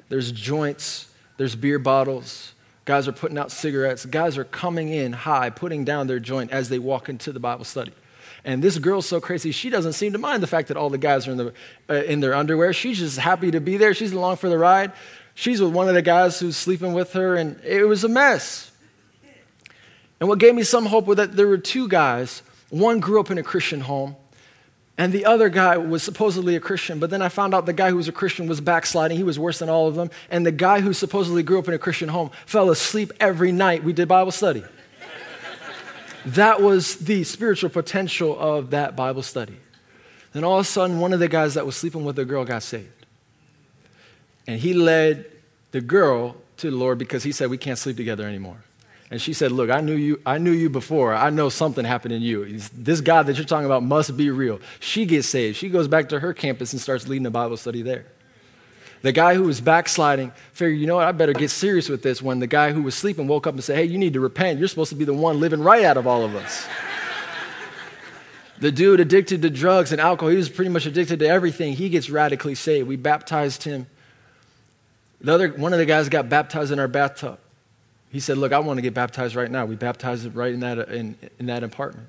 There's 0.08 0.30
joints, 0.32 1.12
there's 1.36 1.56
beer 1.56 1.78
bottles. 1.78 2.52
Guys 2.84 3.08
are 3.08 3.12
putting 3.12 3.38
out 3.38 3.50
cigarettes. 3.50 4.04
Guys 4.04 4.36
are 4.36 4.44
coming 4.44 4.90
in 4.90 5.12
high, 5.12 5.48
putting 5.48 5.84
down 5.84 6.06
their 6.06 6.20
joint 6.20 6.50
as 6.50 6.68
they 6.68 6.78
walk 6.78 7.08
into 7.08 7.32
the 7.32 7.40
Bible 7.40 7.64
study. 7.64 7.92
And 8.44 8.62
this 8.62 8.78
girl's 8.78 9.06
so 9.06 9.20
crazy, 9.20 9.52
she 9.52 9.70
doesn't 9.70 9.94
seem 9.94 10.12
to 10.12 10.18
mind 10.18 10.42
the 10.42 10.46
fact 10.46 10.68
that 10.68 10.76
all 10.76 10.90
the 10.90 10.98
guys 10.98 11.26
are 11.26 11.32
in, 11.32 11.36
the, 11.38 11.54
uh, 11.88 11.94
in 11.94 12.20
their 12.20 12.34
underwear. 12.34 12.74
She's 12.74 12.98
just 12.98 13.18
happy 13.18 13.50
to 13.50 13.60
be 13.60 13.78
there. 13.78 13.94
She's 13.94 14.12
along 14.12 14.36
for 14.36 14.50
the 14.50 14.58
ride. 14.58 14.92
She's 15.34 15.62
with 15.62 15.72
one 15.72 15.88
of 15.88 15.94
the 15.94 16.02
guys 16.02 16.38
who's 16.38 16.56
sleeping 16.56 16.92
with 16.92 17.14
her, 17.14 17.36
and 17.36 17.58
it 17.64 17.84
was 17.84 18.04
a 18.04 18.08
mess. 18.08 18.70
And 20.20 20.28
what 20.28 20.38
gave 20.38 20.54
me 20.54 20.62
some 20.62 20.86
hope 20.86 21.06
was 21.06 21.16
that 21.16 21.36
there 21.36 21.48
were 21.48 21.58
two 21.58 21.88
guys. 21.88 22.42
One 22.68 23.00
grew 23.00 23.18
up 23.18 23.30
in 23.30 23.38
a 23.38 23.42
Christian 23.42 23.80
home, 23.80 24.14
and 24.96 25.12
the 25.12 25.24
other 25.24 25.48
guy 25.48 25.76
was 25.76 26.04
supposedly 26.04 26.54
a 26.54 26.60
Christian, 26.60 27.00
but 27.00 27.10
then 27.10 27.20
I 27.20 27.28
found 27.28 27.52
out 27.52 27.66
the 27.66 27.72
guy 27.72 27.90
who 27.90 27.96
was 27.96 28.06
a 28.06 28.12
Christian 28.12 28.46
was 28.46 28.60
backsliding. 28.60 29.16
He 29.16 29.24
was 29.24 29.38
worse 29.38 29.58
than 29.58 29.68
all 29.68 29.88
of 29.88 29.96
them. 29.96 30.08
And 30.30 30.46
the 30.46 30.52
guy 30.52 30.80
who 30.80 30.92
supposedly 30.92 31.42
grew 31.42 31.58
up 31.58 31.66
in 31.66 31.74
a 31.74 31.78
Christian 31.78 32.08
home 32.08 32.30
fell 32.46 32.70
asleep 32.70 33.12
every 33.18 33.50
night 33.50 33.82
we 33.82 33.92
did 33.92 34.06
Bible 34.06 34.30
study. 34.30 34.62
that 36.26 36.62
was 36.62 36.96
the 36.96 37.24
spiritual 37.24 37.70
potential 37.70 38.38
of 38.38 38.70
that 38.70 38.94
Bible 38.94 39.22
study. 39.22 39.56
Then 40.32 40.44
all 40.44 40.58
of 40.58 40.66
a 40.66 40.68
sudden, 40.68 41.00
one 41.00 41.12
of 41.12 41.18
the 41.18 41.28
guys 41.28 41.54
that 41.54 41.66
was 41.66 41.76
sleeping 41.76 42.04
with 42.04 42.14
the 42.14 42.24
girl 42.24 42.44
got 42.44 42.62
saved. 42.62 43.06
And 44.46 44.60
he 44.60 44.74
led 44.74 45.26
the 45.72 45.80
girl 45.80 46.36
to 46.58 46.70
the 46.70 46.76
Lord 46.76 46.98
because 46.98 47.24
he 47.24 47.32
said, 47.32 47.50
We 47.50 47.58
can't 47.58 47.78
sleep 47.78 47.96
together 47.96 48.26
anymore. 48.28 48.58
And 49.10 49.20
she 49.20 49.32
said, 49.32 49.52
Look, 49.52 49.70
I 49.70 49.80
knew 49.80 49.94
you, 49.94 50.20
I 50.24 50.38
knew 50.38 50.50
you 50.50 50.70
before. 50.70 51.14
I 51.14 51.30
know 51.30 51.48
something 51.48 51.84
happened 51.84 52.14
in 52.14 52.22
you. 52.22 52.58
This 52.72 53.00
God 53.00 53.26
that 53.26 53.36
you're 53.36 53.44
talking 53.44 53.66
about 53.66 53.82
must 53.82 54.16
be 54.16 54.30
real. 54.30 54.60
She 54.80 55.04
gets 55.04 55.28
saved. 55.28 55.56
She 55.56 55.68
goes 55.68 55.88
back 55.88 56.08
to 56.10 56.20
her 56.20 56.32
campus 56.32 56.72
and 56.72 56.80
starts 56.80 57.06
leading 57.06 57.26
a 57.26 57.30
Bible 57.30 57.56
study 57.56 57.82
there. 57.82 58.06
The 59.02 59.12
guy 59.12 59.34
who 59.34 59.42
was 59.42 59.60
backsliding 59.60 60.32
figured, 60.54 60.80
you 60.80 60.86
know 60.86 60.96
what, 60.96 61.06
I 61.06 61.12
better 61.12 61.34
get 61.34 61.50
serious 61.50 61.90
with 61.90 62.02
this 62.02 62.22
when 62.22 62.38
the 62.38 62.46
guy 62.46 62.72
who 62.72 62.82
was 62.82 62.94
sleeping 62.94 63.28
woke 63.28 63.46
up 63.46 63.52
and 63.52 63.62
said, 63.62 63.76
Hey, 63.76 63.84
you 63.84 63.98
need 63.98 64.14
to 64.14 64.20
repent. 64.20 64.58
You're 64.58 64.68
supposed 64.68 64.90
to 64.90 64.96
be 64.96 65.04
the 65.04 65.12
one 65.12 65.40
living 65.40 65.60
right 65.60 65.84
out 65.84 65.98
of 65.98 66.06
all 66.06 66.24
of 66.24 66.34
us. 66.34 66.66
the 68.58 68.72
dude 68.72 69.00
addicted 69.00 69.42
to 69.42 69.50
drugs 69.50 69.92
and 69.92 70.00
alcohol, 70.00 70.30
he 70.30 70.36
was 70.38 70.48
pretty 70.48 70.70
much 70.70 70.86
addicted 70.86 71.18
to 71.18 71.28
everything. 71.28 71.74
He 71.74 71.90
gets 71.90 72.08
radically 72.08 72.54
saved. 72.54 72.88
We 72.88 72.96
baptized 72.96 73.64
him. 73.64 73.86
The 75.20 75.34
other, 75.34 75.48
one 75.50 75.74
of 75.74 75.78
the 75.78 75.86
guys 75.86 76.08
got 76.08 76.30
baptized 76.30 76.72
in 76.72 76.78
our 76.78 76.88
bathtub. 76.88 77.38
He 78.14 78.20
said, 78.20 78.38
Look, 78.38 78.52
I 78.52 78.60
want 78.60 78.78
to 78.78 78.80
get 78.80 78.94
baptized 78.94 79.34
right 79.34 79.50
now. 79.50 79.64
We 79.64 79.74
baptized 79.74 80.24
it 80.24 80.36
right 80.36 80.54
in 80.54 80.60
that, 80.60 80.88
in, 80.88 81.18
in 81.40 81.46
that 81.46 81.64
apartment. 81.64 82.06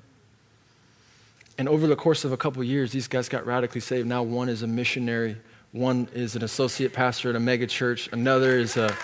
And 1.58 1.68
over 1.68 1.88
the 1.88 1.96
course 1.96 2.24
of 2.24 2.30
a 2.30 2.36
couple 2.36 2.62
of 2.62 2.68
years, 2.68 2.92
these 2.92 3.08
guys 3.08 3.28
got 3.28 3.44
radically 3.44 3.80
saved. 3.80 4.06
Now 4.06 4.22
one 4.22 4.48
is 4.48 4.62
a 4.62 4.68
missionary, 4.68 5.36
one 5.72 6.06
is 6.14 6.36
an 6.36 6.44
associate 6.44 6.92
pastor 6.92 7.30
at 7.30 7.34
a 7.34 7.40
mega 7.40 7.66
church, 7.66 8.08
another 8.12 8.56
is 8.56 8.76
a. 8.76 8.96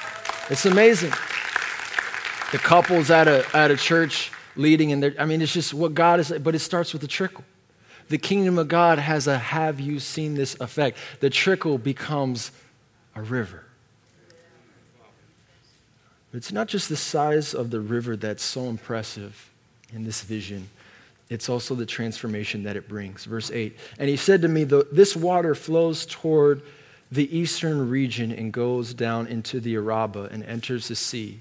It's 0.49 0.65
amazing. 0.65 1.11
The 2.53 2.59
couple's 2.59 3.11
at 3.11 3.27
a, 3.27 3.45
at 3.53 3.73
a 3.73 3.77
church 3.77 4.31
leading, 4.55 4.93
and 4.93 5.17
I 5.19 5.25
mean, 5.25 5.43
it's 5.43 5.53
just 5.53 5.75
what 5.75 5.95
God 5.95 6.21
is, 6.21 6.33
but 6.41 6.55
it 6.55 6.61
starts 6.61 6.93
with 6.93 7.03
a 7.03 7.09
trickle. 7.09 7.43
The 8.11 8.19
kingdom 8.19 8.59
of 8.59 8.69
God 8.69 9.01
has 9.01 9.27
a 9.27 9.38
have 9.38 9.81
you 9.81 9.99
seen 9.99 10.35
this 10.35 10.55
effect? 10.61 10.99
The 11.19 11.31
trickle 11.31 11.79
becomes 11.79 12.53
a 13.17 13.23
river. 13.23 13.62
It's 16.33 16.53
not 16.53 16.68
just 16.68 16.88
the 16.88 16.97
size 16.97 17.55
of 17.55 17.71
the 17.71 17.81
river 17.81 18.16
that's 18.16 18.42
so 18.42 18.62
impressive 18.64 19.51
in 19.92 20.05
this 20.05 20.23
vision, 20.23 20.71
it's 21.29 21.49
also 21.49 21.75
the 21.75 21.87
transformation 21.87 22.62
that 22.64 22.77
it 22.77 22.88
brings. 22.88 23.25
Verse 23.25 23.51
8 23.51 23.79
And 23.99 24.09
he 24.09 24.16
said 24.16 24.42
to 24.42 24.49
me, 24.49 24.64
This 24.64 25.16
water 25.16 25.55
flows 25.55 26.05
toward 26.07 26.62
the 27.11 27.37
eastern 27.37 27.90
region 27.90 28.33
and 28.33 28.53
goes 28.53 28.95
down 28.95 29.27
into 29.27 29.61
the 29.61 29.75
Arabah 29.77 30.29
and 30.31 30.42
enters 30.45 30.88
the 30.88 30.95
sea. 30.95 31.40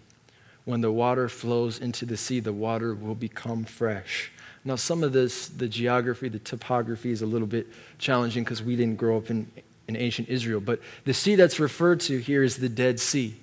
When 0.66 0.82
the 0.82 0.92
water 0.92 1.28
flows 1.28 1.80
into 1.80 2.06
the 2.06 2.18
sea, 2.18 2.40
the 2.40 2.54
water 2.54 2.94
will 2.94 3.16
become 3.16 3.64
fresh. 3.64 4.32
Now, 4.64 4.76
some 4.76 5.04
of 5.04 5.12
this, 5.12 5.48
the 5.48 5.68
geography, 5.68 6.30
the 6.30 6.40
topography 6.40 7.12
is 7.12 7.22
a 7.22 7.26
little 7.26 7.48
bit 7.48 7.68
challenging 7.98 8.44
because 8.44 8.62
we 8.62 8.76
didn't 8.76 8.98
grow 8.98 9.18
up 9.18 9.32
in, 9.32 9.52
in 9.88 9.96
ancient 9.96 10.30
Israel. 10.30 10.60
But 10.60 10.80
the 11.04 11.14
sea 11.14 11.36
that's 11.36 11.60
referred 11.60 12.00
to 12.02 12.20
here 12.20 12.44
is 12.44 12.58
the 12.58 12.70
Dead 12.70 13.00
Sea. 13.00 13.41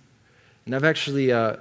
And 0.69 0.75
I've 0.75 0.85
actually 0.85 1.33
uh, 1.33 1.57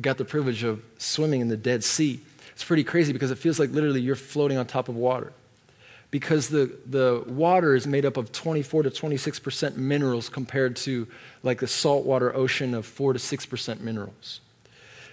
got 0.00 0.18
the 0.18 0.24
privilege 0.24 0.64
of 0.64 0.82
swimming 0.98 1.40
in 1.40 1.46
the 1.46 1.56
Dead 1.56 1.84
Sea. 1.84 2.20
It's 2.50 2.64
pretty 2.64 2.82
crazy 2.82 3.12
because 3.12 3.30
it 3.30 3.38
feels 3.38 3.60
like 3.60 3.70
literally 3.70 4.00
you're 4.00 4.16
floating 4.16 4.58
on 4.58 4.66
top 4.66 4.88
of 4.88 4.96
water. 4.96 5.32
because 6.10 6.48
the, 6.48 6.76
the 6.84 7.22
water 7.28 7.76
is 7.76 7.86
made 7.86 8.04
up 8.04 8.16
of 8.16 8.32
24 8.32 8.82
to 8.82 8.90
26% 8.90 9.76
minerals 9.76 10.28
compared 10.28 10.74
to 10.74 11.06
like 11.44 11.60
the 11.60 11.68
saltwater 11.68 12.34
ocean 12.34 12.74
of 12.74 12.84
4 12.84 13.12
to 13.12 13.18
6% 13.20 13.80
minerals. 13.80 14.40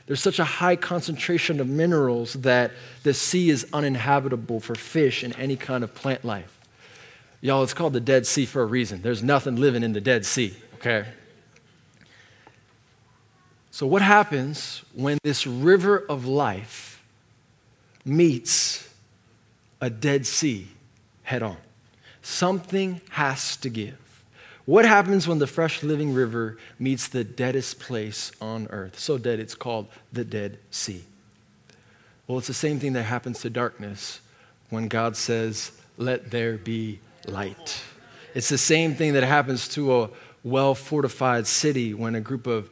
There's 0.07 0.21
such 0.21 0.39
a 0.39 0.43
high 0.43 0.75
concentration 0.75 1.59
of 1.59 1.67
minerals 1.67 2.33
that 2.33 2.71
the 3.03 3.13
sea 3.13 3.51
is 3.51 3.67
uninhabitable 3.73 4.59
for 4.59 4.73
fish 4.73 5.21
and 5.21 5.35
any 5.37 5.55
kind 5.55 5.83
of 5.83 5.93
plant 5.93 6.25
life. 6.25 6.59
Y'all, 7.41 7.61
it's 7.61 7.75
called 7.75 7.93
the 7.93 7.99
Dead 7.99 8.25
Sea 8.25 8.47
for 8.47 8.63
a 8.63 8.65
reason. 8.65 9.03
There's 9.03 9.21
nothing 9.21 9.55
living 9.55 9.83
in 9.83 9.93
the 9.93 10.01
Dead 10.01 10.25
Sea, 10.25 10.55
okay? 10.75 11.05
So, 13.75 13.85
what 13.85 14.01
happens 14.01 14.83
when 14.93 15.17
this 15.25 15.45
river 15.45 16.05
of 16.07 16.25
life 16.25 17.03
meets 18.05 18.87
a 19.81 19.89
Dead 19.89 20.25
Sea 20.25 20.69
head 21.23 21.43
on? 21.43 21.57
Something 22.21 23.01
has 23.09 23.57
to 23.57 23.69
give. 23.69 23.97
What 24.63 24.85
happens 24.85 25.27
when 25.27 25.39
the 25.39 25.45
fresh 25.45 25.83
living 25.83 26.13
river 26.13 26.57
meets 26.79 27.09
the 27.09 27.25
deadest 27.25 27.81
place 27.81 28.31
on 28.39 28.67
earth? 28.69 28.97
So 28.97 29.17
dead 29.17 29.41
it's 29.41 29.55
called 29.55 29.87
the 30.13 30.23
Dead 30.23 30.57
Sea. 30.71 31.03
Well, 32.27 32.37
it's 32.37 32.47
the 32.47 32.53
same 32.53 32.79
thing 32.79 32.93
that 32.93 33.03
happens 33.03 33.41
to 33.41 33.49
darkness 33.49 34.21
when 34.69 34.87
God 34.87 35.17
says, 35.17 35.73
Let 35.97 36.31
there 36.31 36.57
be 36.57 37.01
light. 37.27 37.81
It's 38.35 38.47
the 38.47 38.57
same 38.57 38.95
thing 38.95 39.11
that 39.15 39.23
happens 39.23 39.67
to 39.75 40.03
a 40.03 40.09
well 40.45 40.75
fortified 40.75 41.45
city 41.45 41.93
when 41.93 42.15
a 42.15 42.21
group 42.21 42.47
of 42.47 42.69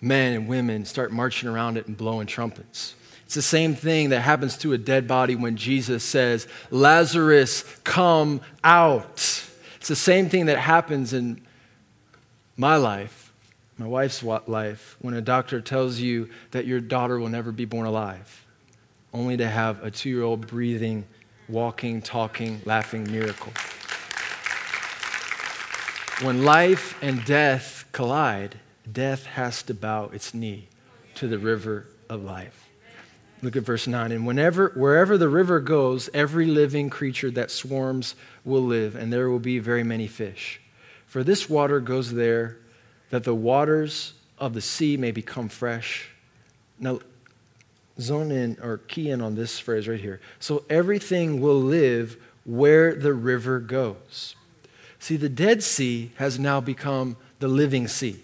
men 0.00 0.34
and 0.34 0.48
women 0.48 0.84
start 0.84 1.12
marching 1.12 1.48
around 1.48 1.76
it 1.76 1.86
and 1.86 1.96
blowing 1.96 2.26
trumpets. 2.26 2.94
It's 3.24 3.34
the 3.34 3.42
same 3.42 3.74
thing 3.74 4.10
that 4.10 4.20
happens 4.20 4.56
to 4.58 4.72
a 4.72 4.78
dead 4.78 5.08
body 5.08 5.34
when 5.34 5.56
Jesus 5.56 6.04
says, 6.04 6.46
Lazarus, 6.70 7.64
come 7.82 8.40
out. 8.62 9.42
It's 9.76 9.88
the 9.88 9.96
same 9.96 10.28
thing 10.28 10.46
that 10.46 10.58
happens 10.58 11.12
in 11.12 11.40
my 12.56 12.76
life, 12.76 13.32
my 13.78 13.86
wife's 13.86 14.22
life, 14.22 14.96
when 15.00 15.14
a 15.14 15.20
doctor 15.20 15.60
tells 15.60 15.98
you 15.98 16.30
that 16.52 16.66
your 16.66 16.80
daughter 16.80 17.18
will 17.18 17.28
never 17.28 17.50
be 17.50 17.64
born 17.64 17.86
alive, 17.86 18.46
only 19.12 19.36
to 19.36 19.48
have 19.48 19.82
a 19.82 19.90
two 19.90 20.08
year 20.08 20.22
old 20.22 20.46
breathing, 20.46 21.04
walking, 21.48 22.00
talking, 22.00 22.60
laughing 22.64 23.10
miracle. 23.10 23.52
When 26.24 26.44
life 26.44 26.96
and 27.02 27.24
death 27.24 27.86
collide, 27.92 28.60
death 28.90 29.26
has 29.26 29.62
to 29.64 29.74
bow 29.74 30.10
its 30.12 30.34
knee 30.34 30.68
to 31.16 31.28
the 31.28 31.38
river 31.38 31.86
of 32.08 32.22
life. 32.24 32.68
Look 33.42 33.56
at 33.56 33.64
verse 33.64 33.86
9. 33.86 34.12
And 34.12 34.26
whenever, 34.26 34.72
wherever 34.74 35.18
the 35.18 35.28
river 35.28 35.60
goes, 35.60 36.08
every 36.14 36.46
living 36.46 36.88
creature 36.88 37.30
that 37.32 37.50
swarms 37.50 38.14
will 38.44 38.62
live, 38.62 38.94
and 38.96 39.12
there 39.12 39.28
will 39.28 39.38
be 39.38 39.58
very 39.58 39.84
many 39.84 40.06
fish. 40.06 40.60
For 41.06 41.22
this 41.22 41.48
water 41.48 41.80
goes 41.80 42.12
there, 42.12 42.58
that 43.10 43.24
the 43.24 43.34
waters 43.34 44.14
of 44.38 44.54
the 44.54 44.60
sea 44.60 44.96
may 44.96 45.10
become 45.10 45.48
fresh. 45.48 46.10
Now, 46.78 47.00
zone 48.00 48.30
in 48.30 48.58
or 48.62 48.78
key 48.78 49.10
in 49.10 49.20
on 49.20 49.34
this 49.34 49.58
phrase 49.58 49.86
right 49.86 50.00
here. 50.00 50.20
So 50.40 50.64
everything 50.68 51.40
will 51.40 51.60
live 51.60 52.16
where 52.44 52.94
the 52.94 53.14
river 53.14 53.60
goes. 53.60 54.34
See, 54.98 55.16
the 55.16 55.28
Dead 55.28 55.62
Sea 55.62 56.12
has 56.16 56.38
now 56.38 56.60
become 56.60 57.16
the 57.38 57.48
living 57.48 57.86
sea 57.86 58.22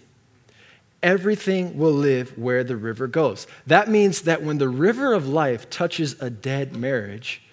everything 1.03 1.77
will 1.77 1.93
live 1.93 2.37
where 2.37 2.63
the 2.63 2.77
river 2.77 3.05
goes. 3.05 3.45
That 3.67 3.89
means 3.89 4.21
that 4.21 4.41
when 4.41 4.57
the 4.57 4.69
river 4.69 5.13
of 5.13 5.27
life 5.27 5.69
touches 5.69 6.19
a 6.21 6.29
dead 6.29 6.75
marriage, 6.75 7.43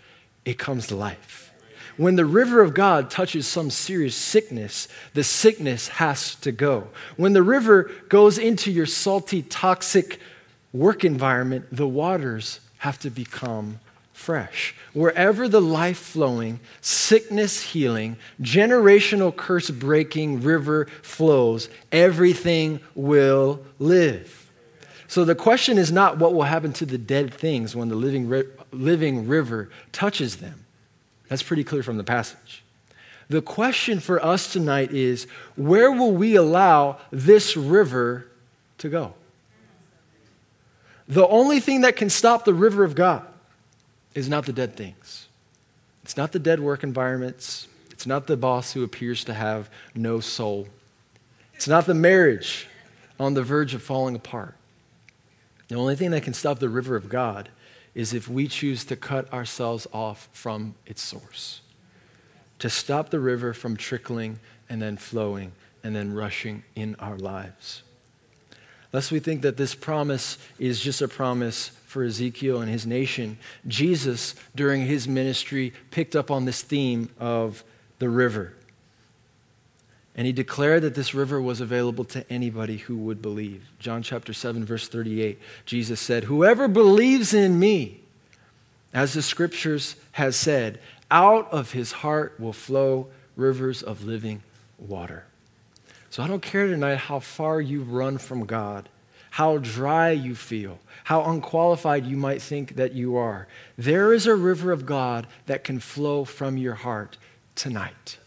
it 0.44 0.58
comes 0.58 0.86
to 0.86 0.96
life. 0.96 1.52
When 1.96 2.16
the 2.16 2.24
river 2.24 2.62
of 2.62 2.72
God 2.72 3.10
touches 3.10 3.46
some 3.46 3.68
serious 3.68 4.14
sickness, 4.14 4.88
the 5.12 5.24
sickness 5.24 5.88
has 5.88 6.34
to 6.36 6.52
go. 6.52 6.88
When 7.16 7.34
the 7.34 7.42
river 7.42 7.90
goes 8.08 8.38
into 8.38 8.70
your 8.70 8.86
salty, 8.86 9.42
toxic 9.42 10.18
work 10.72 11.04
environment, 11.04 11.66
the 11.70 11.88
waters 11.88 12.60
have 12.78 12.98
to 13.00 13.10
become 13.10 13.80
fresh. 14.20 14.74
Wherever 14.92 15.48
the 15.48 15.62
life 15.62 15.98
flowing, 15.98 16.60
sickness 16.82 17.62
healing, 17.62 18.16
generational 18.40 19.34
curse 19.34 19.70
breaking 19.70 20.42
river 20.42 20.86
flows, 21.02 21.70
everything 21.90 22.80
will 22.94 23.64
live. 23.78 24.50
So 25.08 25.24
the 25.24 25.34
question 25.34 25.78
is 25.78 25.90
not 25.90 26.18
what 26.18 26.34
will 26.34 26.42
happen 26.42 26.72
to 26.74 26.86
the 26.86 26.98
dead 26.98 27.32
things 27.32 27.74
when 27.74 27.88
the 27.88 27.94
living, 27.94 28.28
ri- 28.28 28.44
living 28.72 29.26
river 29.26 29.70
touches 29.90 30.36
them. 30.36 30.66
That's 31.28 31.42
pretty 31.42 31.64
clear 31.64 31.82
from 31.82 31.96
the 31.96 32.04
passage. 32.04 32.62
The 33.30 33.40
question 33.40 34.00
for 34.00 34.22
us 34.22 34.52
tonight 34.52 34.92
is 34.92 35.26
where 35.56 35.90
will 35.90 36.12
we 36.12 36.36
allow 36.36 36.98
this 37.10 37.56
river 37.56 38.26
to 38.78 38.88
go? 38.90 39.14
The 41.08 41.26
only 41.26 41.58
thing 41.58 41.80
that 41.80 41.96
can 41.96 42.10
stop 42.10 42.44
the 42.44 42.54
river 42.54 42.84
of 42.84 42.94
God 42.94 43.26
is 44.14 44.28
not 44.28 44.46
the 44.46 44.52
dead 44.52 44.76
things. 44.76 45.28
It's 46.02 46.16
not 46.16 46.32
the 46.32 46.38
dead 46.38 46.60
work 46.60 46.82
environments. 46.82 47.68
It's 47.90 48.06
not 48.06 48.26
the 48.26 48.36
boss 48.36 48.72
who 48.72 48.82
appears 48.82 49.24
to 49.24 49.34
have 49.34 49.70
no 49.94 50.20
soul. 50.20 50.68
It's 51.54 51.68
not 51.68 51.86
the 51.86 51.94
marriage 51.94 52.66
on 53.18 53.34
the 53.34 53.42
verge 53.42 53.74
of 53.74 53.82
falling 53.82 54.16
apart. 54.16 54.56
The 55.68 55.74
only 55.76 55.94
thing 55.94 56.10
that 56.10 56.22
can 56.22 56.34
stop 56.34 56.58
the 56.58 56.68
river 56.68 56.96
of 56.96 57.08
God 57.08 57.50
is 57.94 58.14
if 58.14 58.28
we 58.28 58.48
choose 58.48 58.84
to 58.86 58.96
cut 58.96 59.32
ourselves 59.32 59.86
off 59.92 60.28
from 60.32 60.74
its 60.86 61.02
source, 61.02 61.60
to 62.58 62.70
stop 62.70 63.10
the 63.10 63.20
river 63.20 63.52
from 63.52 63.76
trickling 63.76 64.38
and 64.68 64.80
then 64.80 64.96
flowing 64.96 65.52
and 65.84 65.94
then 65.94 66.12
rushing 66.12 66.62
in 66.74 66.94
our 66.96 67.16
lives. 67.16 67.82
Lest 68.92 69.12
we 69.12 69.20
think 69.20 69.42
that 69.42 69.56
this 69.56 69.74
promise 69.74 70.36
is 70.58 70.80
just 70.80 71.00
a 71.00 71.08
promise 71.08 71.68
for 71.86 72.02
Ezekiel 72.04 72.60
and 72.60 72.70
his 72.70 72.86
nation, 72.86 73.38
Jesus, 73.66 74.34
during 74.54 74.86
his 74.86 75.06
ministry, 75.06 75.72
picked 75.90 76.16
up 76.16 76.30
on 76.30 76.44
this 76.44 76.62
theme 76.62 77.08
of 77.18 77.62
the 77.98 78.08
river. 78.08 78.54
And 80.16 80.26
he 80.26 80.32
declared 80.32 80.82
that 80.82 80.94
this 80.94 81.14
river 81.14 81.40
was 81.40 81.60
available 81.60 82.04
to 82.06 82.30
anybody 82.30 82.78
who 82.78 82.96
would 82.96 83.22
believe. 83.22 83.68
John 83.78 84.02
chapter 84.02 84.32
7, 84.32 84.64
verse 84.64 84.88
38, 84.88 85.38
Jesus 85.64 86.00
said, 86.00 86.24
Whoever 86.24 86.66
believes 86.66 87.32
in 87.32 87.58
me, 87.58 88.00
as 88.92 89.14
the 89.14 89.22
scriptures 89.22 89.96
has 90.12 90.34
said, 90.34 90.80
out 91.10 91.50
of 91.52 91.72
his 91.72 91.92
heart 91.92 92.38
will 92.38 92.52
flow 92.52 93.08
rivers 93.36 93.82
of 93.82 94.04
living 94.04 94.42
water. 94.78 95.24
So 96.10 96.22
I 96.22 96.26
don't 96.26 96.42
care 96.42 96.66
tonight 96.66 96.96
how 96.96 97.20
far 97.20 97.60
you 97.60 97.82
run 97.82 98.18
from 98.18 98.44
God 98.44 98.88
how 99.30 99.58
dry 99.58 100.10
you 100.10 100.34
feel, 100.34 100.78
how 101.04 101.24
unqualified 101.24 102.04
you 102.04 102.16
might 102.16 102.42
think 102.42 102.76
that 102.76 102.92
you 102.92 103.16
are. 103.16 103.46
There 103.78 104.12
is 104.12 104.26
a 104.26 104.34
river 104.34 104.72
of 104.72 104.86
God 104.86 105.26
that 105.46 105.64
can 105.64 105.78
flow 105.78 106.24
from 106.24 106.56
your 106.56 106.74
heart 106.74 107.16
tonight. 107.54 108.18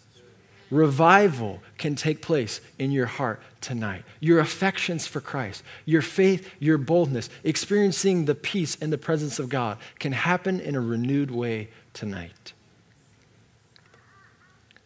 Revival 0.71 1.61
can 1.77 1.95
take 1.95 2.21
place 2.21 2.61
in 2.79 2.91
your 2.91 3.05
heart 3.05 3.41
tonight. 3.61 4.03
Your 4.19 4.39
affections 4.39 5.05
for 5.05 5.21
Christ, 5.21 5.61
your 5.85 6.01
faith, 6.01 6.49
your 6.57 6.77
boldness, 6.77 7.29
experiencing 7.43 8.25
the 8.25 8.33
peace 8.33 8.77
and 8.81 8.91
the 8.91 8.97
presence 8.97 9.39
of 9.39 9.49
God 9.49 9.77
can 9.99 10.13
happen 10.13 10.59
in 10.59 10.73
a 10.73 10.81
renewed 10.81 11.29
way 11.29 11.69
tonight. 11.93 12.53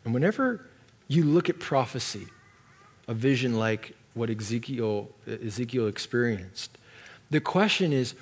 And 0.04 0.14
whenever 0.14 0.66
you 1.08 1.24
look 1.24 1.48
at 1.50 1.60
prophecy, 1.60 2.28
a 3.08 3.14
vision 3.14 3.58
like 3.58 3.96
what 4.14 4.30
Ezekiel, 4.30 5.10
Ezekiel 5.28 5.88
experienced. 5.88 6.78
The 7.30 7.40
question 7.40 7.94
is 7.94 8.16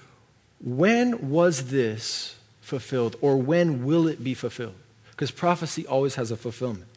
when 0.59 1.29
was 1.29 1.69
this 1.69 2.35
fulfilled, 2.61 3.15
or 3.21 3.37
when 3.37 3.85
will 3.85 4.07
it 4.07 4.23
be 4.23 4.33
fulfilled? 4.33 4.75
Because 5.11 5.31
prophecy 5.31 5.85
always 5.85 6.15
has 6.15 6.31
a 6.31 6.35
fulfillment. 6.35 6.87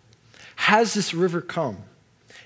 Has 0.56 0.94
this 0.94 1.14
river 1.14 1.40
come? 1.40 1.78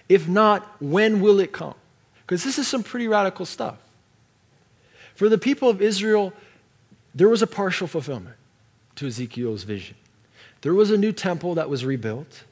If 0.09 0.29
not, 0.29 0.69
when 0.81 1.21
will 1.21 1.41
it 1.41 1.53
come? 1.53 1.75
Because 2.21 2.45
this 2.45 2.59
is 2.59 2.67
some 2.67 2.83
pretty 2.83 3.09
radical 3.09 3.47
stuff. 3.47 3.77
For 5.15 5.29
the 5.29 5.39
people 5.39 5.69
of 5.69 5.81
Israel, 5.81 6.33
there 7.15 7.29
was 7.29 7.43
a 7.43 7.47
partial 7.47 7.87
fulfillment 7.87 8.37
to 8.97 9.07
Ezekiel's 9.07 9.63
vision. 9.63 9.97
There 10.63 10.75
was 10.75 10.91
a 10.91 10.99
new 10.99 11.13
temple 11.13 11.55
that 11.55 11.69
was 11.71 11.85
rebuilt. 11.85 12.45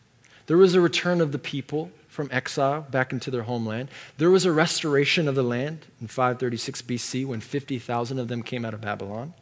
There 0.47 0.57
was 0.57 0.75
a 0.75 0.81
return 0.81 1.21
of 1.21 1.33
the 1.33 1.39
people 1.39 1.91
from 2.21 2.29
exile 2.31 2.83
back 2.91 3.15
into 3.15 3.31
their 3.31 3.45
homeland. 3.45 3.89
There 4.19 4.31
was 4.31 4.45
a 4.45 4.53
restoration 4.53 5.27
of 5.27 5.35
the 5.35 5.43
land 5.43 5.87
in 6.03 6.07
536 6.07 6.83
BC 6.83 7.25
when 7.25 7.41
50,000 7.41 8.19
of 8.19 8.29
them 8.29 8.43
came 8.43 8.63
out 8.63 8.75
of 8.75 8.83
Babylon, 8.83 9.33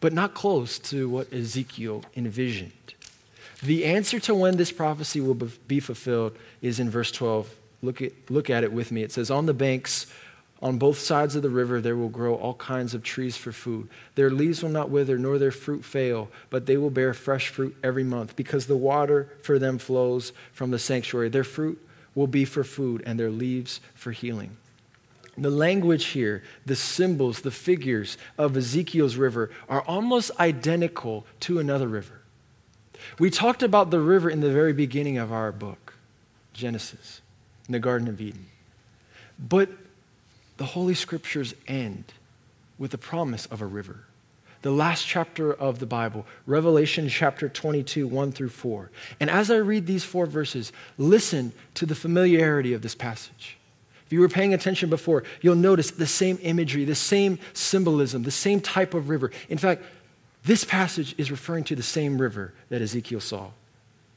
but 0.00 0.12
not 0.12 0.34
close 0.34 0.78
to 0.80 1.08
what 1.08 1.32
Ezekiel 1.32 2.04
envisioned. 2.14 2.92
The 3.62 3.86
answer 3.86 4.20
to 4.20 4.34
when 4.34 4.58
this 4.58 4.70
prophecy 4.70 5.22
will 5.22 5.38
be 5.68 5.80
fulfilled 5.80 6.36
is 6.60 6.78
in 6.80 6.90
verse 6.90 7.10
12. 7.12 7.48
Look 7.80 8.02
at, 8.02 8.12
look 8.28 8.50
at 8.50 8.62
it 8.62 8.74
with 8.74 8.92
me. 8.92 9.02
It 9.02 9.10
says, 9.10 9.30
On 9.30 9.46
the 9.46 9.54
banks 9.54 10.06
On 10.62 10.76
both 10.76 10.98
sides 10.98 11.36
of 11.36 11.42
the 11.42 11.48
river 11.48 11.80
there 11.80 11.96
will 11.96 12.10
grow 12.10 12.34
all 12.34 12.54
kinds 12.54 12.92
of 12.92 13.02
trees 13.02 13.36
for 13.36 13.50
food. 13.50 13.88
Their 14.14 14.30
leaves 14.30 14.62
will 14.62 14.70
not 14.70 14.90
wither, 14.90 15.18
nor 15.18 15.38
their 15.38 15.50
fruit 15.50 15.84
fail, 15.84 16.28
but 16.50 16.66
they 16.66 16.76
will 16.76 16.90
bear 16.90 17.14
fresh 17.14 17.48
fruit 17.48 17.74
every 17.82 18.04
month, 18.04 18.36
because 18.36 18.66
the 18.66 18.76
water 18.76 19.28
for 19.42 19.58
them 19.58 19.78
flows 19.78 20.32
from 20.52 20.70
the 20.70 20.78
sanctuary. 20.78 21.30
Their 21.30 21.44
fruit 21.44 21.80
will 22.14 22.26
be 22.26 22.44
for 22.44 22.62
food, 22.62 23.02
and 23.06 23.18
their 23.18 23.30
leaves 23.30 23.80
for 23.94 24.12
healing. 24.12 24.56
The 25.38 25.48
language 25.50 26.06
here, 26.06 26.42
the 26.66 26.76
symbols, 26.76 27.40
the 27.40 27.50
figures 27.50 28.18
of 28.36 28.54
Ezekiel's 28.54 29.16
river 29.16 29.50
are 29.68 29.80
almost 29.82 30.30
identical 30.38 31.24
to 31.40 31.58
another 31.58 31.88
river. 31.88 32.20
We 33.18 33.30
talked 33.30 33.62
about 33.62 33.90
the 33.90 34.00
river 34.00 34.28
in 34.28 34.40
the 34.40 34.50
very 34.50 34.74
beginning 34.74 35.16
of 35.16 35.32
our 35.32 35.52
book, 35.52 35.94
Genesis, 36.52 37.22
in 37.66 37.72
the 37.72 37.78
Garden 37.78 38.08
of 38.08 38.20
Eden. 38.20 38.46
But 39.38 39.70
the 40.60 40.66
Holy 40.66 40.92
Scriptures 40.92 41.54
end 41.66 42.12
with 42.76 42.90
the 42.90 42.98
promise 42.98 43.46
of 43.46 43.62
a 43.62 43.66
river. 43.66 44.00
The 44.60 44.70
last 44.70 45.06
chapter 45.06 45.54
of 45.54 45.78
the 45.78 45.86
Bible, 45.86 46.26
Revelation 46.44 47.08
chapter 47.08 47.48
22, 47.48 48.06
1 48.06 48.32
through 48.32 48.50
4. 48.50 48.90
And 49.20 49.30
as 49.30 49.50
I 49.50 49.56
read 49.56 49.86
these 49.86 50.04
four 50.04 50.26
verses, 50.26 50.70
listen 50.98 51.54
to 51.72 51.86
the 51.86 51.94
familiarity 51.94 52.74
of 52.74 52.82
this 52.82 52.94
passage. 52.94 53.56
If 54.04 54.12
you 54.12 54.20
were 54.20 54.28
paying 54.28 54.52
attention 54.52 54.90
before, 54.90 55.24
you'll 55.40 55.54
notice 55.54 55.92
the 55.92 56.06
same 56.06 56.38
imagery, 56.42 56.84
the 56.84 56.94
same 56.94 57.38
symbolism, 57.54 58.24
the 58.24 58.30
same 58.30 58.60
type 58.60 58.92
of 58.92 59.08
river. 59.08 59.30
In 59.48 59.56
fact, 59.56 59.82
this 60.44 60.62
passage 60.62 61.14
is 61.16 61.30
referring 61.30 61.64
to 61.64 61.74
the 61.74 61.82
same 61.82 62.20
river 62.20 62.52
that 62.68 62.82
Ezekiel 62.82 63.20
saw. 63.20 63.48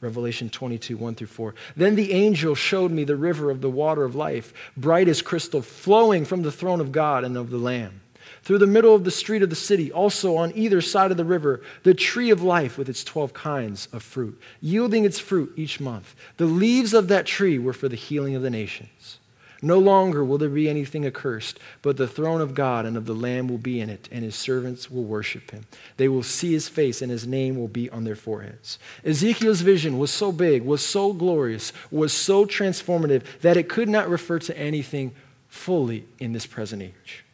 Revelation 0.04 0.50
22, 0.50 0.96
1 0.96 1.14
through 1.14 1.26
4. 1.26 1.54
Then 1.76 1.96
the 1.96 2.12
angel 2.12 2.54
showed 2.54 2.92
me 2.92 3.04
the 3.04 3.16
river 3.16 3.50
of 3.50 3.60
the 3.60 3.70
water 3.70 4.04
of 4.04 4.14
life, 4.14 4.52
bright 4.76 5.08
as 5.08 5.22
crystal, 5.22 5.62
flowing 5.62 6.24
from 6.24 6.42
the 6.42 6.52
throne 6.52 6.80
of 6.80 6.92
God 6.92 7.24
and 7.24 7.36
of 7.36 7.50
the 7.50 7.58
Lamb. 7.58 8.02
Through 8.42 8.58
the 8.58 8.66
middle 8.66 8.94
of 8.94 9.04
the 9.04 9.10
street 9.10 9.42
of 9.42 9.48
the 9.48 9.56
city, 9.56 9.90
also 9.90 10.36
on 10.36 10.52
either 10.54 10.82
side 10.82 11.10
of 11.10 11.16
the 11.16 11.24
river, 11.24 11.62
the 11.82 11.94
tree 11.94 12.30
of 12.30 12.42
life 12.42 12.76
with 12.76 12.90
its 12.90 13.02
12 13.02 13.32
kinds 13.32 13.88
of 13.92 14.02
fruit, 14.02 14.38
yielding 14.60 15.06
its 15.06 15.18
fruit 15.18 15.52
each 15.56 15.80
month. 15.80 16.14
The 16.36 16.44
leaves 16.44 16.92
of 16.92 17.08
that 17.08 17.24
tree 17.24 17.58
were 17.58 17.72
for 17.72 17.88
the 17.88 17.96
healing 17.96 18.34
of 18.34 18.42
the 18.42 18.50
nations. 18.50 19.18
No 19.64 19.78
longer 19.78 20.22
will 20.22 20.36
there 20.36 20.50
be 20.50 20.68
anything 20.68 21.06
accursed, 21.06 21.58
but 21.80 21.96
the 21.96 22.06
throne 22.06 22.42
of 22.42 22.54
God 22.54 22.84
and 22.84 22.98
of 22.98 23.06
the 23.06 23.14
Lamb 23.14 23.48
will 23.48 23.56
be 23.56 23.80
in 23.80 23.88
it, 23.88 24.10
and 24.12 24.22
his 24.22 24.36
servants 24.36 24.90
will 24.90 25.04
worship 25.04 25.52
him. 25.52 25.64
They 25.96 26.06
will 26.06 26.22
see 26.22 26.52
his 26.52 26.68
face, 26.68 27.00
and 27.00 27.10
his 27.10 27.26
name 27.26 27.56
will 27.56 27.68
be 27.68 27.88
on 27.88 28.04
their 28.04 28.14
foreheads. 28.14 28.78
Ezekiel's 29.06 29.62
vision 29.62 29.98
was 29.98 30.10
so 30.10 30.32
big, 30.32 30.62
was 30.62 30.84
so 30.84 31.14
glorious, 31.14 31.72
was 31.90 32.12
so 32.12 32.44
transformative 32.44 33.22
that 33.40 33.56
it 33.56 33.70
could 33.70 33.88
not 33.88 34.10
refer 34.10 34.38
to 34.40 34.58
anything 34.58 35.14
fully 35.48 36.04
in 36.18 36.34
this 36.34 36.44
present 36.44 36.82
age. 36.82 37.24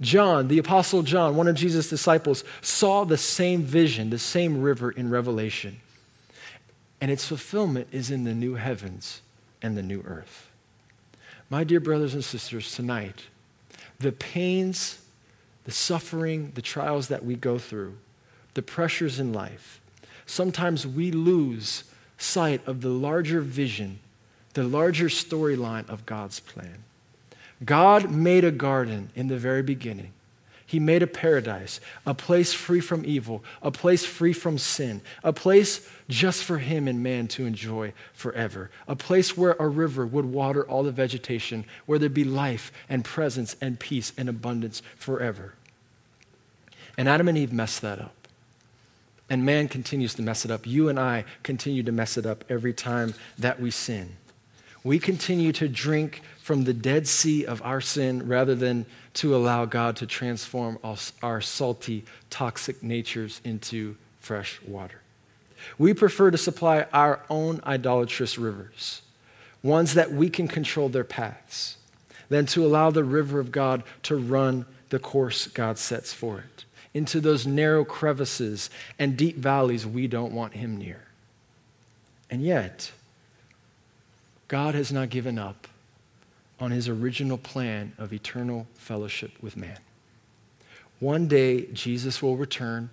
John, 0.00 0.48
the 0.48 0.58
Apostle 0.58 1.02
John, 1.02 1.36
one 1.36 1.46
of 1.46 1.54
Jesus' 1.54 1.88
disciples, 1.88 2.42
saw 2.60 3.04
the 3.04 3.16
same 3.16 3.62
vision, 3.62 4.10
the 4.10 4.18
same 4.18 4.60
river 4.60 4.90
in 4.90 5.08
Revelation. 5.08 5.80
And 7.00 7.12
its 7.12 7.26
fulfillment 7.26 7.86
is 7.92 8.10
in 8.10 8.24
the 8.24 8.34
new 8.34 8.56
heavens 8.56 9.22
and 9.62 9.76
the 9.76 9.84
new 9.84 10.02
earth. 10.04 10.49
My 11.50 11.64
dear 11.64 11.80
brothers 11.80 12.14
and 12.14 12.24
sisters, 12.24 12.74
tonight, 12.74 13.24
the 13.98 14.12
pains, 14.12 15.00
the 15.64 15.72
suffering, 15.72 16.52
the 16.54 16.62
trials 16.62 17.08
that 17.08 17.24
we 17.24 17.34
go 17.34 17.58
through, 17.58 17.96
the 18.54 18.62
pressures 18.62 19.18
in 19.18 19.32
life, 19.32 19.80
sometimes 20.26 20.86
we 20.86 21.10
lose 21.10 21.84
sight 22.16 22.66
of 22.66 22.80
the 22.80 22.88
larger 22.88 23.40
vision, 23.40 23.98
the 24.54 24.62
larger 24.62 25.06
storyline 25.06 25.88
of 25.88 26.06
God's 26.06 26.38
plan. 26.38 26.84
God 27.64 28.10
made 28.10 28.44
a 28.44 28.52
garden 28.52 29.10
in 29.16 29.26
the 29.26 29.36
very 29.36 29.62
beginning 29.62 30.12
he 30.70 30.78
made 30.78 31.02
a 31.02 31.06
paradise, 31.08 31.80
a 32.06 32.14
place 32.14 32.52
free 32.52 32.78
from 32.78 33.04
evil, 33.04 33.42
a 33.60 33.72
place 33.72 34.04
free 34.04 34.32
from 34.32 34.56
sin, 34.56 35.00
a 35.24 35.32
place 35.32 35.84
just 36.08 36.44
for 36.44 36.58
him 36.58 36.86
and 36.86 37.02
man 37.02 37.26
to 37.26 37.44
enjoy 37.44 37.92
forever, 38.12 38.70
a 38.86 38.94
place 38.94 39.36
where 39.36 39.56
a 39.58 39.66
river 39.66 40.06
would 40.06 40.26
water 40.26 40.62
all 40.62 40.84
the 40.84 40.92
vegetation, 40.92 41.64
where 41.86 41.98
there'd 41.98 42.14
be 42.14 42.22
life 42.22 42.70
and 42.88 43.04
presence 43.04 43.56
and 43.60 43.80
peace 43.80 44.12
and 44.16 44.28
abundance 44.28 44.80
forever. 44.96 45.54
And 46.96 47.08
Adam 47.08 47.26
and 47.26 47.36
Eve 47.36 47.52
messed 47.52 47.82
that 47.82 47.98
up. 47.98 48.28
And 49.28 49.44
man 49.44 49.66
continues 49.66 50.14
to 50.14 50.22
mess 50.22 50.44
it 50.44 50.52
up. 50.52 50.68
You 50.68 50.88
and 50.88 51.00
I 51.00 51.24
continue 51.42 51.82
to 51.82 51.90
mess 51.90 52.16
it 52.16 52.26
up 52.26 52.44
every 52.48 52.74
time 52.74 53.14
that 53.36 53.60
we 53.60 53.72
sin. 53.72 54.18
We 54.84 55.00
continue 55.00 55.50
to 55.54 55.66
drink 55.66 56.22
from 56.50 56.64
the 56.64 56.74
Dead 56.74 57.06
Sea 57.06 57.46
of 57.46 57.62
our 57.62 57.80
sin 57.80 58.26
rather 58.26 58.56
than 58.56 58.84
to 59.14 59.36
allow 59.36 59.66
God 59.66 59.94
to 59.98 60.04
transform 60.04 60.80
our 61.22 61.40
salty, 61.40 62.04
toxic 62.28 62.82
natures 62.82 63.40
into 63.44 63.94
fresh 64.18 64.60
water. 64.66 65.00
We 65.78 65.94
prefer 65.94 66.32
to 66.32 66.36
supply 66.36 66.86
our 66.92 67.20
own 67.30 67.60
idolatrous 67.64 68.36
rivers, 68.36 69.02
ones 69.62 69.94
that 69.94 70.10
we 70.10 70.28
can 70.28 70.48
control 70.48 70.88
their 70.88 71.04
paths, 71.04 71.76
than 72.28 72.46
to 72.46 72.66
allow 72.66 72.90
the 72.90 73.04
river 73.04 73.38
of 73.38 73.52
God 73.52 73.84
to 74.02 74.16
run 74.16 74.66
the 74.88 74.98
course 74.98 75.46
God 75.46 75.78
sets 75.78 76.12
for 76.12 76.40
it 76.40 76.64
into 76.92 77.20
those 77.20 77.46
narrow 77.46 77.84
crevices 77.84 78.70
and 78.98 79.16
deep 79.16 79.36
valleys 79.36 79.86
we 79.86 80.08
don't 80.08 80.32
want 80.32 80.54
Him 80.54 80.76
near. 80.76 81.02
And 82.28 82.42
yet, 82.42 82.90
God 84.48 84.74
has 84.74 84.90
not 84.90 85.10
given 85.10 85.38
up 85.38 85.68
on 86.60 86.70
his 86.70 86.88
original 86.88 87.38
plan 87.38 87.92
of 87.98 88.12
eternal 88.12 88.66
fellowship 88.74 89.32
with 89.40 89.56
man. 89.56 89.78
One 90.98 91.26
day, 91.26 91.66
Jesus 91.72 92.20
will 92.20 92.36
return, 92.36 92.90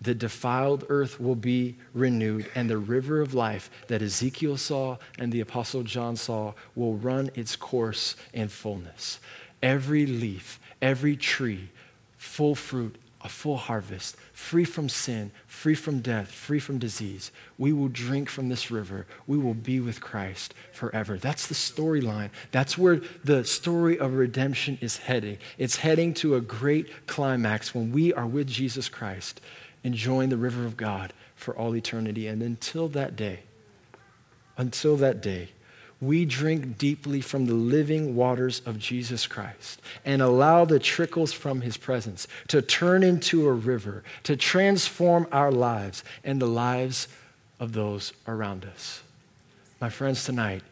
the 0.00 0.14
defiled 0.14 0.84
earth 0.88 1.20
will 1.20 1.34
be 1.34 1.76
renewed, 1.92 2.50
and 2.54 2.68
the 2.68 2.78
river 2.78 3.20
of 3.20 3.34
life 3.34 3.70
that 3.88 4.02
Ezekiel 4.02 4.56
saw 4.56 4.96
and 5.18 5.30
the 5.30 5.40
Apostle 5.40 5.82
John 5.82 6.16
saw 6.16 6.54
will 6.74 6.94
run 6.94 7.30
its 7.34 7.56
course 7.56 8.16
in 8.32 8.48
fullness. 8.48 9.20
Every 9.62 10.06
leaf, 10.06 10.58
every 10.82 11.16
tree, 11.16 11.70
full 12.16 12.54
fruit, 12.54 12.96
a 13.24 13.28
full 13.28 13.56
harvest, 13.56 14.16
free 14.34 14.64
from 14.64 14.90
sin, 14.90 15.32
free 15.46 15.74
from 15.74 16.00
death, 16.00 16.30
free 16.30 16.58
from 16.58 16.78
disease. 16.78 17.32
We 17.56 17.72
will 17.72 17.88
drink 17.88 18.28
from 18.28 18.50
this 18.50 18.70
river. 18.70 19.06
We 19.26 19.38
will 19.38 19.54
be 19.54 19.80
with 19.80 20.02
Christ 20.02 20.52
forever. 20.72 21.16
That's 21.16 21.46
the 21.46 21.54
storyline. 21.54 22.28
That's 22.52 22.76
where 22.76 23.00
the 23.24 23.42
story 23.44 23.98
of 23.98 24.12
redemption 24.12 24.76
is 24.82 24.98
heading. 24.98 25.38
It's 25.56 25.76
heading 25.76 26.12
to 26.14 26.34
a 26.34 26.42
great 26.42 27.06
climax 27.06 27.74
when 27.74 27.92
we 27.92 28.12
are 28.12 28.26
with 28.26 28.46
Jesus 28.46 28.90
Christ, 28.90 29.40
enjoying 29.82 30.28
the 30.28 30.36
river 30.36 30.66
of 30.66 30.76
God 30.76 31.14
for 31.34 31.56
all 31.56 31.74
eternity. 31.74 32.28
And 32.28 32.42
until 32.42 32.88
that 32.88 33.16
day, 33.16 33.40
until 34.58 34.96
that 34.98 35.22
day, 35.22 35.48
we 36.06 36.24
drink 36.24 36.78
deeply 36.78 37.20
from 37.20 37.46
the 37.46 37.54
living 37.54 38.14
waters 38.14 38.60
of 38.66 38.78
Jesus 38.78 39.26
Christ 39.26 39.80
and 40.04 40.20
allow 40.20 40.64
the 40.64 40.78
trickles 40.78 41.32
from 41.32 41.60
his 41.60 41.76
presence 41.76 42.26
to 42.48 42.62
turn 42.62 43.02
into 43.02 43.48
a 43.48 43.52
river, 43.52 44.02
to 44.24 44.36
transform 44.36 45.26
our 45.32 45.50
lives 45.50 46.04
and 46.22 46.40
the 46.40 46.46
lives 46.46 47.08
of 47.60 47.72
those 47.72 48.12
around 48.26 48.64
us. 48.64 49.02
My 49.80 49.90
friends, 49.90 50.24
tonight, 50.24 50.62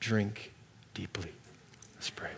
drink 0.00 0.52
deeply. 0.94 1.32
Let's 1.96 2.10
pray. 2.10 2.30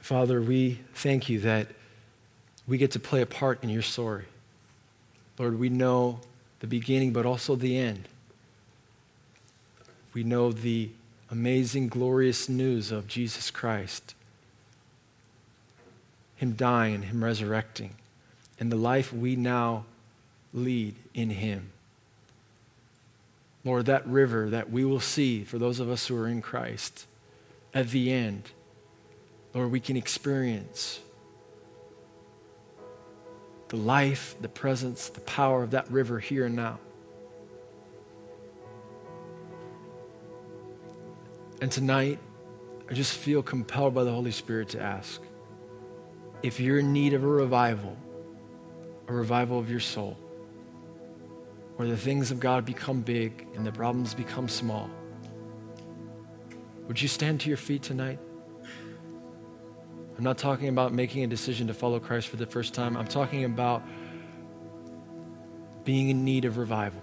Father, 0.00 0.42
we 0.42 0.80
thank 0.94 1.28
you 1.30 1.40
that 1.40 1.68
we 2.66 2.76
get 2.76 2.90
to 2.90 3.00
play 3.00 3.22
a 3.22 3.26
part 3.26 3.62
in 3.62 3.70
your 3.70 3.82
story. 3.82 4.24
Lord, 5.38 5.58
we 5.58 5.68
know 5.68 6.20
the 6.60 6.66
beginning, 6.66 7.12
but 7.12 7.26
also 7.26 7.56
the 7.56 7.76
end. 7.76 8.08
We 10.12 10.22
know 10.22 10.52
the 10.52 10.90
amazing, 11.30 11.88
glorious 11.88 12.48
news 12.48 12.92
of 12.92 13.08
Jesus 13.08 13.50
Christ, 13.50 14.14
Him 16.36 16.52
dying, 16.52 17.02
Him 17.02 17.24
resurrecting, 17.24 17.94
and 18.60 18.70
the 18.70 18.76
life 18.76 19.12
we 19.12 19.34
now 19.34 19.84
lead 20.52 20.94
in 21.12 21.30
Him. 21.30 21.70
Lord, 23.64 23.86
that 23.86 24.06
river 24.06 24.50
that 24.50 24.70
we 24.70 24.84
will 24.84 25.00
see 25.00 25.42
for 25.42 25.58
those 25.58 25.80
of 25.80 25.90
us 25.90 26.06
who 26.06 26.16
are 26.16 26.28
in 26.28 26.42
Christ 26.42 27.06
at 27.72 27.90
the 27.90 28.12
end, 28.12 28.50
Lord, 29.54 29.72
we 29.72 29.80
can 29.80 29.96
experience 29.96 31.00
the 33.74 33.80
life, 33.80 34.36
the 34.40 34.48
presence, 34.48 35.08
the 35.08 35.20
power 35.22 35.64
of 35.64 35.72
that 35.72 35.90
river 35.90 36.20
here 36.20 36.46
and 36.46 36.54
now. 36.54 36.78
And 41.60 41.72
tonight, 41.72 42.20
I 42.88 42.94
just 42.94 43.14
feel 43.14 43.42
compelled 43.42 43.92
by 43.92 44.04
the 44.04 44.12
Holy 44.12 44.30
Spirit 44.30 44.68
to 44.70 44.80
ask 44.80 45.20
if 46.44 46.60
you're 46.60 46.78
in 46.78 46.92
need 46.92 47.14
of 47.14 47.24
a 47.24 47.26
revival, 47.26 47.96
a 49.08 49.12
revival 49.12 49.58
of 49.58 49.68
your 49.68 49.80
soul, 49.80 50.16
where 51.74 51.88
the 51.88 51.96
things 51.96 52.30
of 52.30 52.38
God 52.38 52.64
become 52.64 53.00
big 53.00 53.48
and 53.56 53.66
the 53.66 53.72
problems 53.72 54.14
become 54.14 54.48
small, 54.48 54.88
Would 56.86 57.02
you 57.02 57.08
stand 57.08 57.40
to 57.40 57.48
your 57.48 57.56
feet 57.56 57.82
tonight? 57.82 58.20
I'm 60.16 60.22
not 60.22 60.38
talking 60.38 60.68
about 60.68 60.92
making 60.92 61.24
a 61.24 61.26
decision 61.26 61.66
to 61.66 61.74
follow 61.74 61.98
Christ 61.98 62.28
for 62.28 62.36
the 62.36 62.46
first 62.46 62.72
time. 62.72 62.96
I'm 62.96 63.06
talking 63.06 63.44
about 63.44 63.82
being 65.84 66.08
in 66.08 66.24
need 66.24 66.44
of 66.44 66.56
revival. 66.56 67.00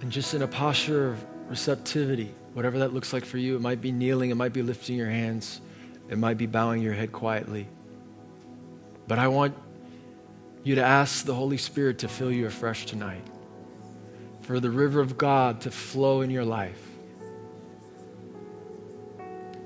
And 0.00 0.12
just 0.12 0.34
in 0.34 0.42
a 0.42 0.46
posture 0.46 1.08
of 1.08 1.24
receptivity, 1.48 2.34
whatever 2.52 2.80
that 2.80 2.92
looks 2.92 3.14
like 3.14 3.24
for 3.24 3.38
you, 3.38 3.56
it 3.56 3.62
might 3.62 3.80
be 3.80 3.90
kneeling, 3.90 4.28
it 4.28 4.34
might 4.34 4.52
be 4.52 4.60
lifting 4.60 4.96
your 4.96 5.08
hands, 5.08 5.62
it 6.10 6.18
might 6.18 6.36
be 6.36 6.44
bowing 6.44 6.82
your 6.82 6.92
head 6.92 7.10
quietly. 7.10 7.66
But 9.06 9.18
I 9.18 9.28
want 9.28 9.54
you 10.62 10.76
to 10.76 10.82
ask 10.82 11.24
the 11.26 11.34
Holy 11.34 11.58
Spirit 11.58 11.98
to 11.98 12.08
fill 12.08 12.32
you 12.32 12.46
afresh 12.46 12.86
tonight, 12.86 13.24
for 14.42 14.60
the 14.60 14.70
river 14.70 15.00
of 15.00 15.18
God 15.18 15.60
to 15.62 15.70
flow 15.70 16.22
in 16.22 16.30
your 16.30 16.44
life, 16.44 16.80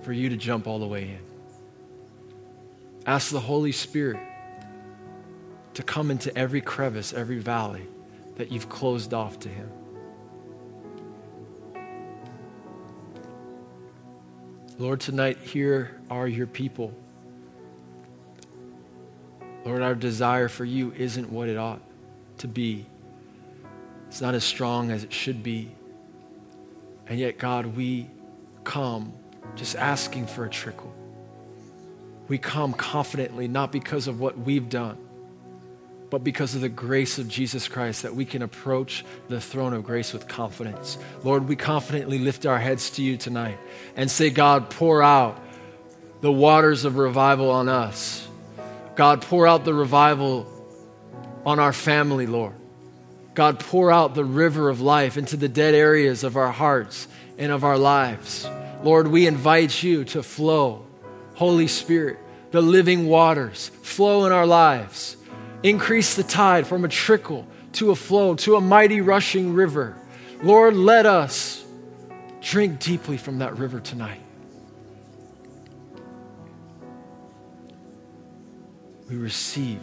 for 0.03 0.13
you 0.13 0.29
to 0.29 0.37
jump 0.37 0.67
all 0.67 0.79
the 0.79 0.87
way 0.87 1.05
in. 1.05 1.21
Ask 3.07 3.31
the 3.31 3.41
Holy 3.41 3.73
Spirit 3.73 4.21
to 5.75 5.83
come 5.83 6.11
into 6.11 6.37
every 6.37 6.61
crevice, 6.61 7.13
every 7.13 7.39
valley 7.39 7.87
that 8.35 8.51
you've 8.51 8.69
closed 8.69 9.15
off 9.15 9.39
to 9.41 9.49
Him. 9.49 9.71
Lord, 14.79 15.01
tonight, 15.01 15.39
here 15.39 16.01
are 16.11 16.27
your 16.29 16.47
people. 16.47 16.93
Lord, 19.69 19.83
our 19.83 19.95
desire 19.95 20.49
for 20.49 20.65
you 20.65 20.95
isn't 20.97 21.31
what 21.31 21.51
it 21.51 21.59
ought 21.59 21.83
to 22.39 22.49
be. 22.49 22.87
It's 24.07 24.23
not 24.23 24.35
as 24.35 24.43
strong 24.43 24.91
as 24.91 25.05
it 25.05 25.13
should 25.13 25.43
be. 25.43 25.71
And 27.07 27.19
yet, 27.19 27.37
God, 27.37 27.77
we 27.77 28.09
come 28.65 29.13
just 29.57 29.77
asking 29.77 30.27
for 30.27 30.47
a 30.47 30.49
trickle. 30.49 30.91
We 32.29 32.39
come 32.39 32.73
confidently, 32.73 33.47
not 33.47 33.71
because 33.71 34.09
of 34.09 34.21
what 34.21 34.39
we've 34.39 34.71
done, 34.71 34.97
but 36.09 36.25
because 36.25 36.55
of 36.55 36.63
the 36.63 36.71
grace 36.71 37.19
of 37.19 37.29
Jesus 37.29 37.69
Christ 37.69 38.05
that 38.05 38.15
we 38.15 38.25
can 38.25 38.41
approach 38.41 39.05
the 39.29 39.39
throne 39.39 39.75
of 39.75 39.85
grace 39.85 40.15
with 40.15 40.27
confidence. 40.29 40.97
Lord, 41.23 41.47
we 41.47 41.57
confidently 41.57 42.19
lift 42.19 42.47
our 42.47 42.59
heads 42.59 42.89
to 42.93 43.03
you 43.03 43.19
tonight 43.19 43.59
and 43.97 44.11
say, 44.11 44.31
God, 44.31 44.71
pour 44.71 45.03
out 45.03 45.39
the 46.23 46.33
waters 46.33 46.87
of 46.87 46.97
revival 46.97 47.51
on 47.51 47.69
us. 47.69 48.28
God, 48.99 49.23
pour 49.23 49.47
out 49.47 49.65
the 49.65 49.73
revival 49.73 50.45
on 51.47 51.61
our 51.61 51.73
family, 51.73 52.27
Lord. 52.27 52.57
God, 53.33 53.61
pour 53.61 53.93
out 53.93 54.17
the 54.17 54.25
river 54.25 54.69
of 54.69 54.81
life 54.81 55.17
into 55.17 55.37
the 55.37 55.49
dead 55.49 55.73
areas 55.73 56.25
of 56.25 56.37
our 56.37 56.51
hearts 56.51 57.07
and 57.39 57.53
of 57.53 57.63
our 57.63 57.79
lives. 57.79 58.51
Lord, 58.83 59.07
we 59.07 59.29
invite 59.29 59.85
you 59.85 60.05
to 60.07 60.25
flow. 60.25 60.85
Holy 61.37 61.69
Spirit, 61.69 62.19
the 62.51 62.61
living 62.61 63.07
waters, 63.07 63.69
flow 63.85 64.27
in 64.27 64.33
our 64.33 64.47
lives. 64.47 65.17
Increase 65.63 66.17
the 66.17 66.25
tide 66.25 66.67
from 66.67 66.85
a 66.85 66.89
trickle 66.89 67.47
to 67.75 67.93
a 67.93 67.95
flow, 67.95 68.35
to 68.35 68.57
a 68.57 68.61
mighty 68.61 69.01
rushing 69.01 69.55
river. 69.55 69.97
Lord, 70.43 70.75
let 70.75 71.07
us 71.07 71.65
drink 72.41 72.81
deeply 72.81 73.17
from 73.17 73.39
that 73.39 73.59
river 73.59 73.79
tonight. 73.79 74.23
We 79.09 79.17
receive 79.17 79.81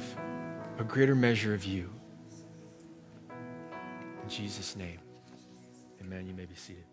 a 0.77 0.83
greater 0.83 1.15
measure 1.15 1.53
of 1.53 1.65
you. 1.65 1.89
In 4.23 4.29
Jesus' 4.29 4.75
name, 4.75 4.99
amen. 6.01 6.27
You 6.27 6.33
may 6.33 6.45
be 6.45 6.55
seated. 6.55 6.84